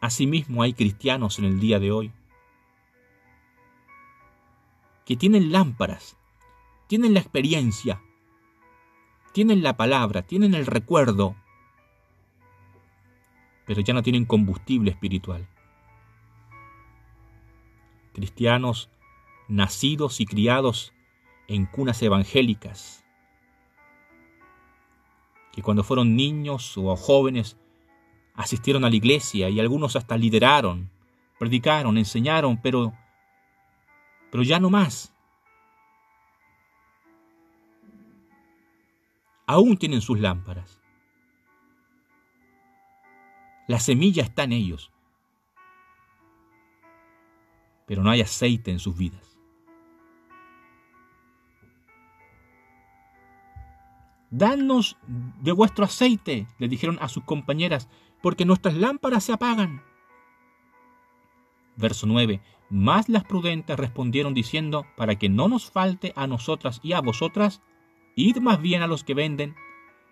Asimismo 0.08 0.64
hay 0.64 0.72
cristianos 0.72 1.38
en 1.38 1.44
el 1.44 1.60
día 1.60 1.80
de 1.80 1.92
hoy 1.92 2.14
que 5.06 5.18
tienen 5.18 5.52
lámparas, 5.52 6.16
tienen 6.88 7.14
la 7.14 7.20
experiencia, 7.20 8.02
tienen 9.34 9.64
la 9.64 9.76
palabra, 9.76 10.22
tienen 10.22 10.54
el 10.54 10.66
recuerdo, 10.66 11.36
pero 13.66 13.82
ya 13.82 13.94
no 13.94 14.02
tienen 14.02 14.24
combustible 14.24 14.92
espiritual. 14.92 15.46
Cristianos 18.14 18.90
nacidos 19.50 20.22
y 20.22 20.26
criados 20.26 20.94
en 21.50 21.66
cunas 21.66 22.02
evangélicas, 22.02 23.04
que 25.52 25.62
cuando 25.62 25.84
fueron 25.84 26.16
niños 26.16 26.78
o 26.78 26.96
jóvenes 26.96 27.58
asistieron 28.38 28.86
a 28.86 28.90
la 28.90 28.96
iglesia 28.96 29.50
y 29.50 29.60
algunos 29.60 29.96
hasta 29.96 30.16
lideraron, 30.16 30.90
predicaron, 31.40 31.98
enseñaron, 31.98 32.62
pero, 32.62 32.94
pero 34.32 34.44
ya 34.44 34.60
no 34.60 34.70
más. 34.70 35.14
Aún 39.48 39.78
tienen 39.78 40.02
sus 40.02 40.20
lámparas. 40.20 40.80
La 43.68 43.80
semilla 43.80 44.24
está 44.24 44.44
en 44.44 44.54
ellos, 44.54 44.92
pero 47.86 48.04
no 48.04 48.12
hay 48.12 48.22
aceite 48.22 48.72
en 48.72 48.80
sus 48.80 48.96
vidas. 48.96 49.38
Danos 54.30 54.98
de 55.08 55.52
vuestro 55.54 55.86
aceite, 55.86 56.48
le 56.60 56.68
dijeron 56.68 56.98
a 57.02 57.08
sus 57.08 57.24
compañeras, 57.24 57.90
porque 58.22 58.46
nuestras 58.46 58.76
lámparas 58.76 59.24
se 59.24 59.34
apagan. 59.34 59.84
Verso 61.76 62.08
9. 62.08 62.42
Más 62.70 63.08
las 63.08 63.24
prudentes 63.24 63.78
respondieron 63.78 64.34
diciendo, 64.34 64.86
para 64.98 65.16
que 65.16 65.30
no 65.30 65.48
nos 65.48 65.72
falte 65.72 66.12
a 66.16 66.28
nosotras 66.28 66.80
y 66.84 66.94
a 66.94 67.02
vosotras, 67.02 67.62
id 68.16 68.38
más 68.38 68.62
bien 68.62 68.82
a 68.82 68.88
los 68.88 69.04
que 69.04 69.14
venden 69.14 69.56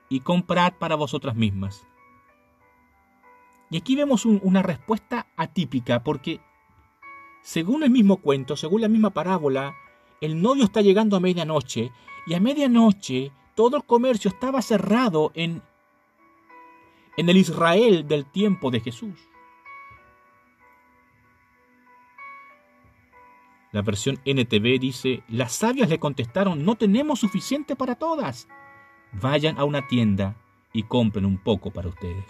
y 0.10 0.22
comprad 0.22 0.74
para 0.74 0.96
vosotras 0.96 1.36
mismas. 1.36 1.86
Y 3.70 3.78
aquí 3.78 3.96
vemos 3.96 4.26
una 4.26 4.62
respuesta 4.62 5.28
atípica, 5.36 6.04
porque 6.04 6.39
según 7.41 7.84
el 7.84 7.89
mismo 7.89 8.18
cuento, 8.18 8.56
según 8.56 8.82
la 8.82 8.88
misma 8.88 9.10
parábola, 9.10 9.76
el 10.22 10.41
novio 10.41 10.63
está 10.63 10.82
llegando 10.82 11.18
a 11.18 11.20
medianoche 11.20 11.91
y 12.26 12.36
a 12.36 12.39
medianoche 12.39 13.32
todo 13.56 13.78
el 13.78 13.84
comercio 13.84 14.30
estaba 14.30 14.62
cerrado 14.62 15.32
en, 15.34 15.62
en 17.17 17.30
el 17.30 17.38
Israel 17.38 18.08
del 18.08 18.25
tiempo 18.25 18.71
de 18.71 18.80
Jesús. 18.80 19.30
La 23.71 23.82
versión 23.82 24.19
NTV 24.23 24.80
dice, 24.80 25.23
las 25.28 25.51
sabias 25.51 25.89
le 25.89 25.99
contestaron, 25.99 26.63
no 26.63 26.75
tenemos 26.75 27.19
suficiente 27.19 27.75
para 27.75 27.95
todas. 27.95 28.47
Vayan 29.12 29.58
a 29.60 29.65
una 29.65 29.86
tienda 29.88 30.38
y 30.71 30.84
compren 30.84 31.25
un 31.25 31.38
poco 31.38 31.71
para 31.71 31.89
ustedes. 31.89 32.25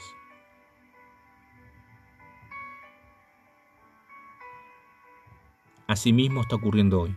Asimismo 5.88 6.42
está 6.42 6.56
ocurriendo 6.56 7.02
hoy. 7.02 7.16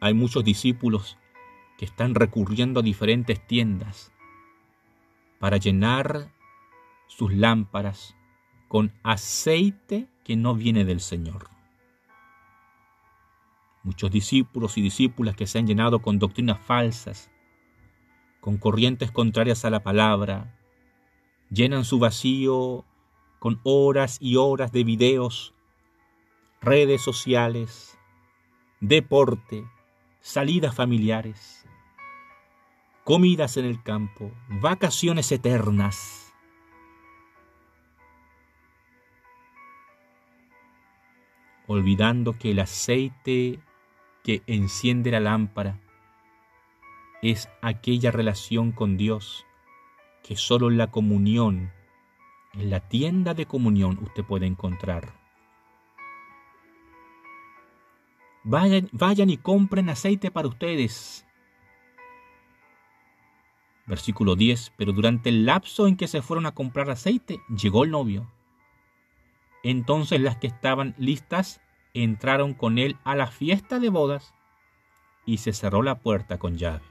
Hay 0.00 0.14
muchos 0.14 0.42
discípulos 0.42 1.16
que 1.80 1.86
están 1.86 2.14
recurriendo 2.14 2.80
a 2.80 2.82
diferentes 2.82 3.40
tiendas 3.46 4.12
para 5.38 5.56
llenar 5.56 6.30
sus 7.06 7.32
lámparas 7.32 8.14
con 8.68 8.92
aceite 9.02 10.06
que 10.22 10.36
no 10.36 10.54
viene 10.54 10.84
del 10.84 11.00
Señor. 11.00 11.48
Muchos 13.82 14.10
discípulos 14.10 14.76
y 14.76 14.82
discípulas 14.82 15.34
que 15.34 15.46
se 15.46 15.58
han 15.58 15.66
llenado 15.66 16.02
con 16.02 16.18
doctrinas 16.18 16.60
falsas, 16.60 17.30
con 18.42 18.58
corrientes 18.58 19.10
contrarias 19.10 19.64
a 19.64 19.70
la 19.70 19.82
palabra, 19.82 20.60
llenan 21.48 21.86
su 21.86 21.98
vacío 21.98 22.84
con 23.38 23.58
horas 23.62 24.18
y 24.20 24.36
horas 24.36 24.70
de 24.70 24.84
videos, 24.84 25.54
redes 26.60 27.00
sociales, 27.00 27.98
deporte, 28.80 29.64
salidas 30.20 30.74
familiares, 30.74 31.59
comidas 33.10 33.56
en 33.56 33.64
el 33.64 33.82
campo, 33.82 34.30
vacaciones 34.48 35.32
eternas. 35.32 36.32
Olvidando 41.66 42.38
que 42.38 42.52
el 42.52 42.60
aceite 42.60 43.58
que 44.22 44.44
enciende 44.46 45.10
la 45.10 45.18
lámpara 45.18 45.80
es 47.20 47.48
aquella 47.62 48.12
relación 48.12 48.70
con 48.70 48.96
Dios 48.96 49.44
que 50.22 50.36
solo 50.36 50.70
en 50.70 50.78
la 50.78 50.92
comunión, 50.92 51.72
en 52.52 52.70
la 52.70 52.78
tienda 52.78 53.34
de 53.34 53.44
comunión 53.44 53.98
usted 54.00 54.22
puede 54.22 54.46
encontrar. 54.46 55.14
Vayan, 58.44 58.88
vayan 58.92 59.30
y 59.30 59.36
compren 59.36 59.90
aceite 59.90 60.30
para 60.30 60.46
ustedes. 60.46 61.26
Versículo 63.90 64.36
10. 64.36 64.72
Pero 64.76 64.92
durante 64.92 65.30
el 65.30 65.44
lapso 65.44 65.88
en 65.88 65.96
que 65.96 66.06
se 66.06 66.22
fueron 66.22 66.46
a 66.46 66.52
comprar 66.52 66.88
aceite, 66.90 67.40
llegó 67.48 67.82
el 67.82 67.90
novio. 67.90 68.30
Entonces 69.64 70.20
las 70.20 70.36
que 70.36 70.46
estaban 70.46 70.94
listas 70.96 71.60
entraron 71.92 72.54
con 72.54 72.78
él 72.78 72.96
a 73.02 73.16
la 73.16 73.26
fiesta 73.26 73.80
de 73.80 73.88
bodas 73.88 74.32
y 75.26 75.38
se 75.38 75.52
cerró 75.52 75.82
la 75.82 75.98
puerta 75.98 76.38
con 76.38 76.56
llave. 76.56 76.84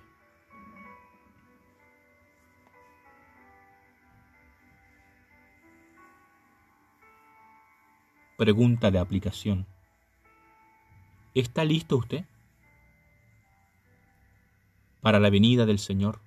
Pregunta 8.37 8.91
de 8.91 8.99
aplicación. 8.99 9.65
¿Está 11.33 11.63
listo 11.63 11.95
usted 11.95 12.25
para 14.99 15.21
la 15.21 15.29
venida 15.29 15.65
del 15.65 15.79
Señor? 15.79 16.19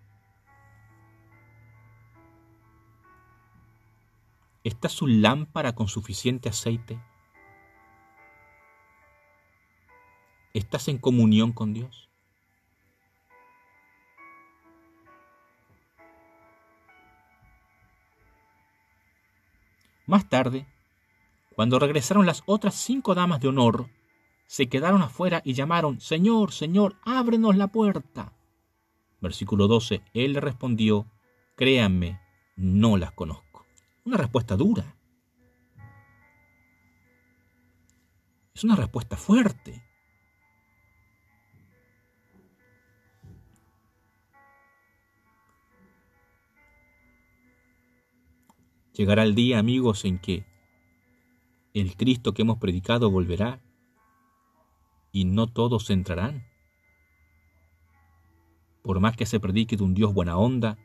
¿Está 4.65 4.89
su 4.89 5.09
lámpara 5.09 5.75
con 5.75 5.89
suficiente 5.89 6.49
aceite? 6.49 7.01
¿Estás 10.55 10.87
en 10.87 10.99
comunión 10.99 11.53
con 11.53 11.73
Dios? 11.73 12.09
Más 20.07 20.29
tarde, 20.29 20.67
cuando 21.57 21.79
regresaron 21.79 22.27
las 22.27 22.43
otras 22.47 22.75
cinco 22.75 23.15
damas 23.15 23.41
de 23.41 23.49
honor, 23.49 23.89
se 24.47 24.69
quedaron 24.69 25.03
afuera 25.03 25.43
y 25.45 25.55
llamaron, 25.55 26.01
Señor, 26.01 26.53
Señor, 26.53 26.97
ábrenos 27.05 27.57
la 27.57 27.69
puerta. 27.69 28.33
Versículo 29.21 29.67
12, 29.67 30.03
Él 30.13 30.35
respondió, 30.37 31.07
Créanme, 31.57 32.21
no 32.57 32.97
las 32.97 33.13
conozco. 33.13 33.52
Una 34.05 34.17
respuesta 34.17 34.57
dura. 34.57 34.97
Es 38.55 38.65
una 38.65 38.77
respuesta 38.77 39.17
fuerte. 39.17 39.83
Llegará 48.93 49.23
el 49.23 49.35
día, 49.35 49.59
amigos, 49.59 50.05
en 50.05 50.19
que 50.19 50.45
el 51.73 51.97
Cristo 51.97 52.35
que 52.35 52.43
hemos 52.43 52.59
predicado 52.59 53.11
volverá 53.11 53.63
y 55.13 55.25
no 55.25 55.47
todos 55.47 55.89
entrarán. 55.91 56.47
Por 58.83 59.01
más 59.01 59.17
que 59.17 59.27
se 59.27 59.41
predique 59.41 59.77
de 59.77 59.85
un 59.85 59.95
Dios 59.95 60.13
buena 60.13 60.37
onda, 60.37 60.77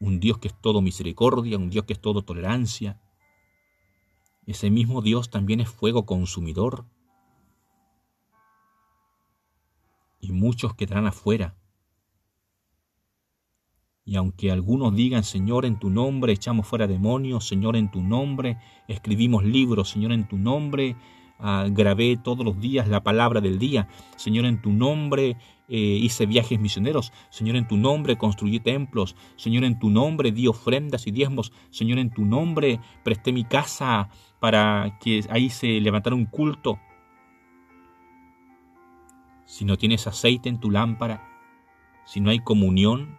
un 0.00 0.18
Dios 0.18 0.38
que 0.38 0.48
es 0.48 0.60
todo 0.60 0.82
misericordia, 0.82 1.56
un 1.56 1.70
Dios 1.70 1.84
que 1.84 1.92
es 1.92 2.00
todo 2.00 2.22
tolerancia, 2.22 3.00
ese 4.46 4.70
mismo 4.70 5.02
Dios 5.02 5.30
también 5.30 5.60
es 5.60 5.68
fuego 5.68 6.06
consumidor. 6.06 6.86
Y 10.18 10.32
muchos 10.32 10.74
quedarán 10.74 11.06
afuera 11.06 11.54
y 14.10 14.16
aunque 14.16 14.50
algunos 14.50 14.92
digan, 14.94 15.22
Señor, 15.22 15.64
en 15.64 15.78
tu 15.78 15.88
nombre 15.88 16.32
echamos 16.32 16.66
fuera 16.66 16.88
demonios, 16.88 17.46
Señor, 17.46 17.76
en 17.76 17.92
tu 17.92 18.02
nombre 18.02 18.58
escribimos 18.88 19.44
libros, 19.44 19.90
Señor, 19.90 20.10
en 20.10 20.26
tu 20.26 20.36
nombre 20.36 20.96
ah, 21.38 21.66
grabé 21.70 22.16
todos 22.16 22.44
los 22.44 22.58
días 22.60 22.88
la 22.88 23.04
palabra 23.04 23.40
del 23.40 23.60
día, 23.60 23.86
Señor, 24.16 24.46
en 24.46 24.60
tu 24.60 24.72
nombre 24.72 25.36
eh, 25.70 25.76
hice 25.76 26.26
viajes 26.26 26.58
misioneros, 26.58 27.12
Señor, 27.30 27.54
en 27.54 27.68
tu 27.68 27.76
nombre 27.76 28.18
construí 28.18 28.58
templos, 28.58 29.14
Señor, 29.36 29.62
en 29.62 29.78
tu 29.78 29.88
nombre 29.88 30.32
di 30.32 30.48
ofrendas 30.48 31.06
y 31.06 31.12
diezmos, 31.12 31.52
Señor, 31.70 32.00
en 32.00 32.10
tu 32.10 32.24
nombre 32.24 32.80
presté 33.04 33.32
mi 33.32 33.44
casa 33.44 34.08
para 34.40 34.98
que 35.00 35.24
ahí 35.30 35.48
se 35.48 35.80
levantara 35.80 36.16
un 36.16 36.26
culto. 36.26 36.80
Si 39.44 39.64
no 39.64 39.76
tienes 39.76 40.08
aceite 40.08 40.48
en 40.48 40.58
tu 40.58 40.72
lámpara, 40.72 41.28
si 42.04 42.20
no 42.20 42.30
hay 42.30 42.40
comunión, 42.40 43.16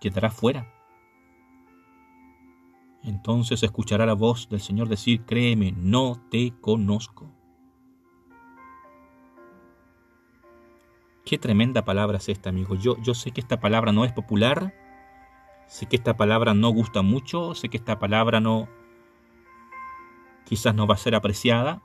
quedará 0.00 0.30
fuera. 0.30 0.72
Entonces 3.02 3.62
escuchará 3.64 4.06
la 4.06 4.14
voz 4.14 4.48
del 4.48 4.60
Señor 4.60 4.88
decir, 4.88 5.24
créeme, 5.24 5.72
no 5.72 6.20
te 6.30 6.52
conozco. 6.60 7.37
Qué 11.28 11.36
tremenda 11.36 11.84
palabra 11.84 12.16
es 12.16 12.30
esta, 12.30 12.48
amigo. 12.48 12.74
Yo, 12.74 12.96
yo 13.02 13.12
sé 13.12 13.32
que 13.32 13.42
esta 13.42 13.60
palabra 13.60 13.92
no 13.92 14.06
es 14.06 14.12
popular, 14.12 14.72
sé 15.66 15.84
que 15.84 15.96
esta 15.96 16.16
palabra 16.16 16.54
no 16.54 16.70
gusta 16.70 17.02
mucho, 17.02 17.54
sé 17.54 17.68
que 17.68 17.76
esta 17.76 17.98
palabra 17.98 18.40
no 18.40 18.66
quizás 20.46 20.74
no 20.74 20.86
va 20.86 20.94
a 20.94 20.96
ser 20.96 21.14
apreciada, 21.14 21.82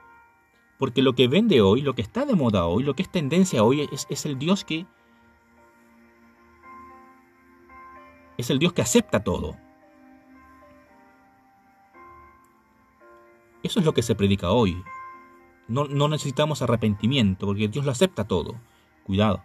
porque 0.79 1.01
lo 1.01 1.13
que 1.13 1.27
vende 1.27 1.59
hoy, 1.59 1.81
lo 1.81 1.93
que 1.93 2.01
está 2.01 2.23
de 2.23 2.35
moda 2.35 2.67
hoy, 2.67 2.83
lo 2.83 2.95
que 2.95 3.01
es 3.03 3.11
tendencia 3.11 3.65
hoy 3.65 3.81
es, 3.91 4.07
es 4.09 4.25
el 4.25 4.39
Dios 4.39 4.63
que 4.63 4.85
es 8.37 8.49
el 8.49 8.59
Dios 8.59 8.71
que 8.71 8.81
acepta 8.81 9.25
todo. 9.25 9.57
Eso 13.61 13.81
es 13.81 13.85
lo 13.85 13.93
que 13.93 14.03
se 14.03 14.15
predica 14.15 14.51
hoy. 14.51 14.81
No, 15.67 15.85
necesitamos 16.07 16.61
arrepentimiento, 16.61 17.45
porque 17.45 17.67
Dios 17.67 17.83
lo 17.83 17.91
acepta 17.91 18.23
todo. 18.23 18.55
Cuidado. 19.03 19.43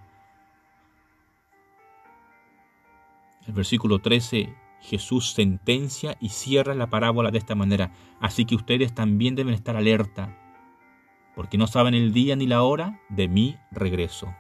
El 3.46 3.54
versículo 3.54 3.98
13, 3.98 4.54
Jesús 4.80 5.32
sentencia 5.32 6.16
y 6.20 6.28
cierra 6.28 6.74
la 6.74 6.90
parábola 6.90 7.30
de 7.30 7.38
esta 7.38 7.54
manera. 7.54 7.92
Así 8.20 8.44
que 8.44 8.54
ustedes 8.54 8.94
también 8.94 9.34
deben 9.34 9.54
estar 9.54 9.74
alerta, 9.74 10.36
porque 11.34 11.58
no 11.58 11.66
saben 11.66 11.94
el 11.94 12.12
día 12.12 12.36
ni 12.36 12.46
la 12.46 12.62
hora 12.62 13.00
de 13.08 13.28
mi 13.28 13.56
regreso. 13.70 14.34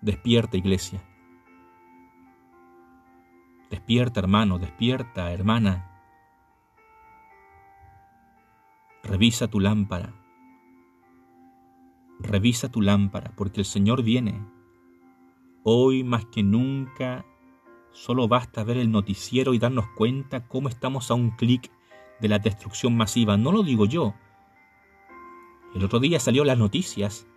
Despierta, 0.00 0.56
iglesia. 0.56 1.02
Despierta, 3.70 4.20
hermano, 4.20 4.60
despierta, 4.60 5.32
hermana. 5.32 5.95
Revisa 9.06 9.46
tu 9.46 9.60
lámpara. 9.60 10.12
Revisa 12.18 12.68
tu 12.68 12.82
lámpara, 12.82 13.32
porque 13.36 13.60
el 13.60 13.64
Señor 13.64 14.02
viene. 14.02 14.44
Hoy 15.62 16.02
más 16.02 16.24
que 16.26 16.42
nunca, 16.42 17.24
solo 17.92 18.26
basta 18.26 18.64
ver 18.64 18.78
el 18.78 18.90
noticiero 18.90 19.54
y 19.54 19.60
darnos 19.60 19.86
cuenta 19.96 20.48
cómo 20.48 20.68
estamos 20.68 21.12
a 21.12 21.14
un 21.14 21.30
clic 21.30 21.70
de 22.20 22.28
la 22.28 22.40
destrucción 22.40 22.96
masiva. 22.96 23.36
No 23.36 23.52
lo 23.52 23.62
digo 23.62 23.86
yo. 23.86 24.14
El 25.72 25.84
otro 25.84 26.00
día 26.00 26.18
salió 26.18 26.44
las 26.44 26.58
noticias 26.58 27.28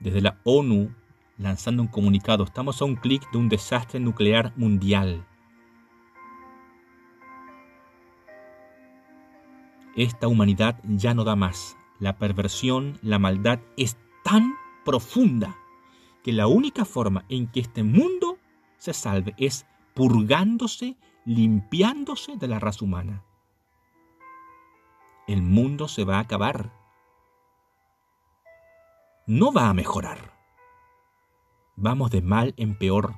desde 0.00 0.20
la 0.20 0.38
ONU 0.44 0.94
lanzando 1.38 1.82
un 1.82 1.88
comunicado. 1.88 2.44
Estamos 2.44 2.82
a 2.82 2.84
un 2.84 2.96
clic 2.96 3.22
de 3.30 3.38
un 3.38 3.48
desastre 3.48 4.00
nuclear 4.00 4.52
mundial. 4.54 5.24
Esta 9.96 10.26
humanidad 10.26 10.80
ya 10.84 11.14
no 11.14 11.24
da 11.24 11.36
más. 11.36 11.76
La 12.00 12.18
perversión, 12.18 12.98
la 13.02 13.18
maldad 13.18 13.60
es 13.76 13.96
tan 14.24 14.54
profunda 14.84 15.56
que 16.24 16.32
la 16.32 16.46
única 16.46 16.84
forma 16.84 17.24
en 17.28 17.46
que 17.46 17.60
este 17.60 17.84
mundo 17.84 18.38
se 18.78 18.92
salve 18.92 19.34
es 19.38 19.66
purgándose, 19.94 20.96
limpiándose 21.24 22.36
de 22.36 22.48
la 22.48 22.58
raza 22.58 22.84
humana. 22.84 23.24
El 25.28 25.42
mundo 25.42 25.86
se 25.86 26.04
va 26.04 26.16
a 26.16 26.20
acabar. 26.20 26.72
No 29.26 29.52
va 29.52 29.68
a 29.68 29.74
mejorar. 29.74 30.34
Vamos 31.76 32.10
de 32.10 32.20
mal 32.20 32.54
en 32.56 32.76
peor. 32.76 33.14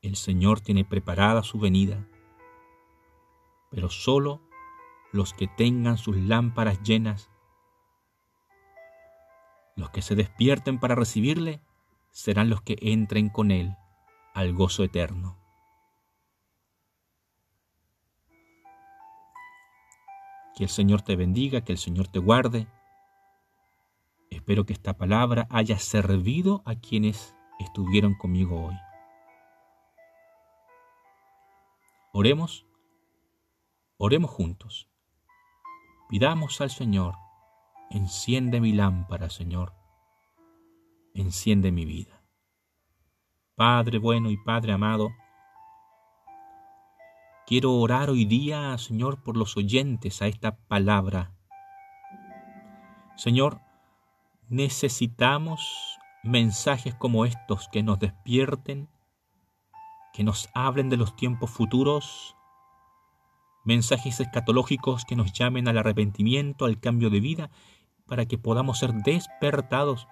El 0.00 0.16
Señor 0.16 0.60
tiene 0.60 0.84
preparada 0.84 1.42
su 1.42 1.58
venida, 1.58 2.06
pero 3.76 3.90
solo 3.90 4.40
los 5.12 5.34
que 5.34 5.48
tengan 5.48 5.98
sus 5.98 6.16
lámparas 6.16 6.82
llenas, 6.82 7.28
los 9.76 9.90
que 9.90 10.00
se 10.00 10.14
despierten 10.14 10.80
para 10.80 10.94
recibirle, 10.94 11.60
serán 12.10 12.48
los 12.48 12.62
que 12.62 12.78
entren 12.80 13.28
con 13.28 13.50
Él 13.50 13.76
al 14.32 14.54
gozo 14.54 14.82
eterno. 14.82 15.36
Que 20.56 20.64
el 20.64 20.70
Señor 20.70 21.02
te 21.02 21.14
bendiga, 21.14 21.60
que 21.60 21.72
el 21.72 21.78
Señor 21.78 22.08
te 22.08 22.18
guarde 22.18 22.66
Espero 24.30 24.64
que 24.64 24.72
esta 24.72 24.96
palabra 24.96 25.46
haya 25.50 25.78
servido 25.78 26.62
a 26.64 26.76
quienes 26.76 27.36
estuvieron 27.58 28.14
conmigo 28.14 28.66
hoy. 28.66 28.76
Oremos, 32.14 32.66
oremos 33.98 34.30
juntos. 34.30 34.88
Pidamos 36.08 36.60
al 36.60 36.70
Señor, 36.70 37.14
enciende 37.90 38.60
mi 38.60 38.72
lámpara, 38.72 39.30
Señor, 39.30 39.74
enciende 41.14 41.72
mi 41.72 41.84
vida. 41.84 42.22
Padre 43.54 43.98
bueno 43.98 44.30
y 44.30 44.36
Padre 44.36 44.72
amado, 44.72 45.10
quiero 47.46 47.74
orar 47.74 48.10
hoy 48.10 48.24
día, 48.24 48.76
Señor, 48.78 49.22
por 49.22 49.36
los 49.36 49.56
oyentes 49.56 50.22
a 50.22 50.26
esta 50.26 50.56
palabra. 50.56 51.32
Señor, 53.16 53.60
Necesitamos 54.48 55.98
mensajes 56.22 56.94
como 56.94 57.24
estos 57.24 57.68
que 57.68 57.82
nos 57.82 57.98
despierten, 57.98 58.88
que 60.12 60.22
nos 60.22 60.48
hablen 60.54 60.88
de 60.88 60.96
los 60.96 61.16
tiempos 61.16 61.50
futuros, 61.50 62.36
mensajes 63.66 64.20
escatológicos 64.20 65.04
que 65.04 65.16
nos 65.16 65.32
llamen 65.32 65.68
al 65.68 65.76
arrepentimiento, 65.76 66.64
al 66.64 66.80
cambio 66.80 67.10
de 67.10 67.20
vida, 67.20 67.50
para 68.06 68.26
que 68.26 68.38
podamos 68.38 68.78
ser 68.78 68.94
despertados. 68.94 70.06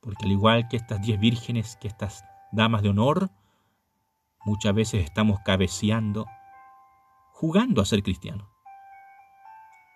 Porque 0.00 0.24
al 0.24 0.32
igual 0.32 0.68
que 0.68 0.76
estas 0.76 1.02
diez 1.02 1.18
vírgenes, 1.18 1.76
que 1.76 1.88
estas 1.88 2.24
damas 2.52 2.82
de 2.82 2.90
honor, 2.90 3.30
muchas 4.44 4.74
veces 4.74 5.04
estamos 5.04 5.40
cabeceando, 5.44 6.26
jugando 7.32 7.82
a 7.82 7.84
ser 7.84 8.02
cristianos, 8.02 8.48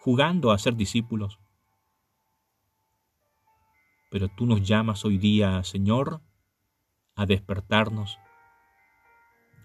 jugando 0.00 0.50
a 0.50 0.58
ser 0.58 0.74
discípulos, 0.74 1.38
pero 4.10 4.28
tú 4.28 4.46
nos 4.46 4.62
llamas 4.62 5.04
hoy 5.04 5.18
día, 5.18 5.62
Señor, 5.62 6.20
a 7.14 7.26
despertarnos, 7.26 8.18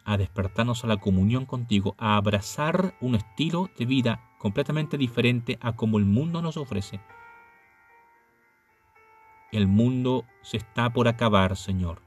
a 0.06 0.18
despertarnos 0.18 0.84
a 0.84 0.88
la 0.88 0.98
comunión 0.98 1.46
contigo, 1.46 1.96
a 1.98 2.18
abrazar 2.18 2.96
un 3.02 3.16
estilo 3.16 3.70
de 3.78 3.86
vida 3.86 4.20
completamente 4.38 4.98
diferente 4.98 5.58
a 5.62 5.76
como 5.76 5.98
el 5.98 6.06
mundo 6.06 6.42
nos 6.42 6.58
ofrece. 6.58 7.00
El 9.52 9.68
mundo 9.68 10.26
se 10.42 10.58
está 10.58 10.90
por 10.92 11.08
acabar, 11.08 11.56
Señor. 11.56 12.02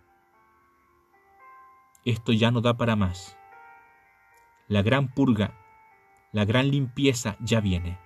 Esto 2.04 2.32
ya 2.32 2.50
no 2.50 2.60
da 2.60 2.76
para 2.76 2.96
más. 2.96 3.36
La 4.68 4.82
gran 4.82 5.08
purga, 5.08 5.54
la 6.32 6.44
gran 6.44 6.70
limpieza 6.70 7.36
ya 7.40 7.60
viene. 7.60 7.98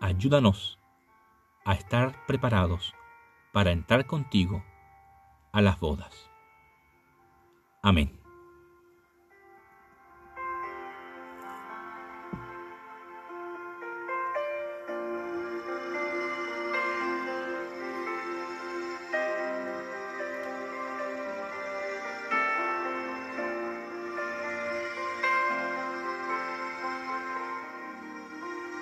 Ayúdanos 0.00 0.78
a 1.64 1.74
estar 1.74 2.24
preparados 2.26 2.94
para 3.52 3.72
entrar 3.72 4.06
contigo 4.06 4.64
a 5.52 5.60
las 5.60 5.80
bodas. 5.80 6.27
Amén. 7.88 8.17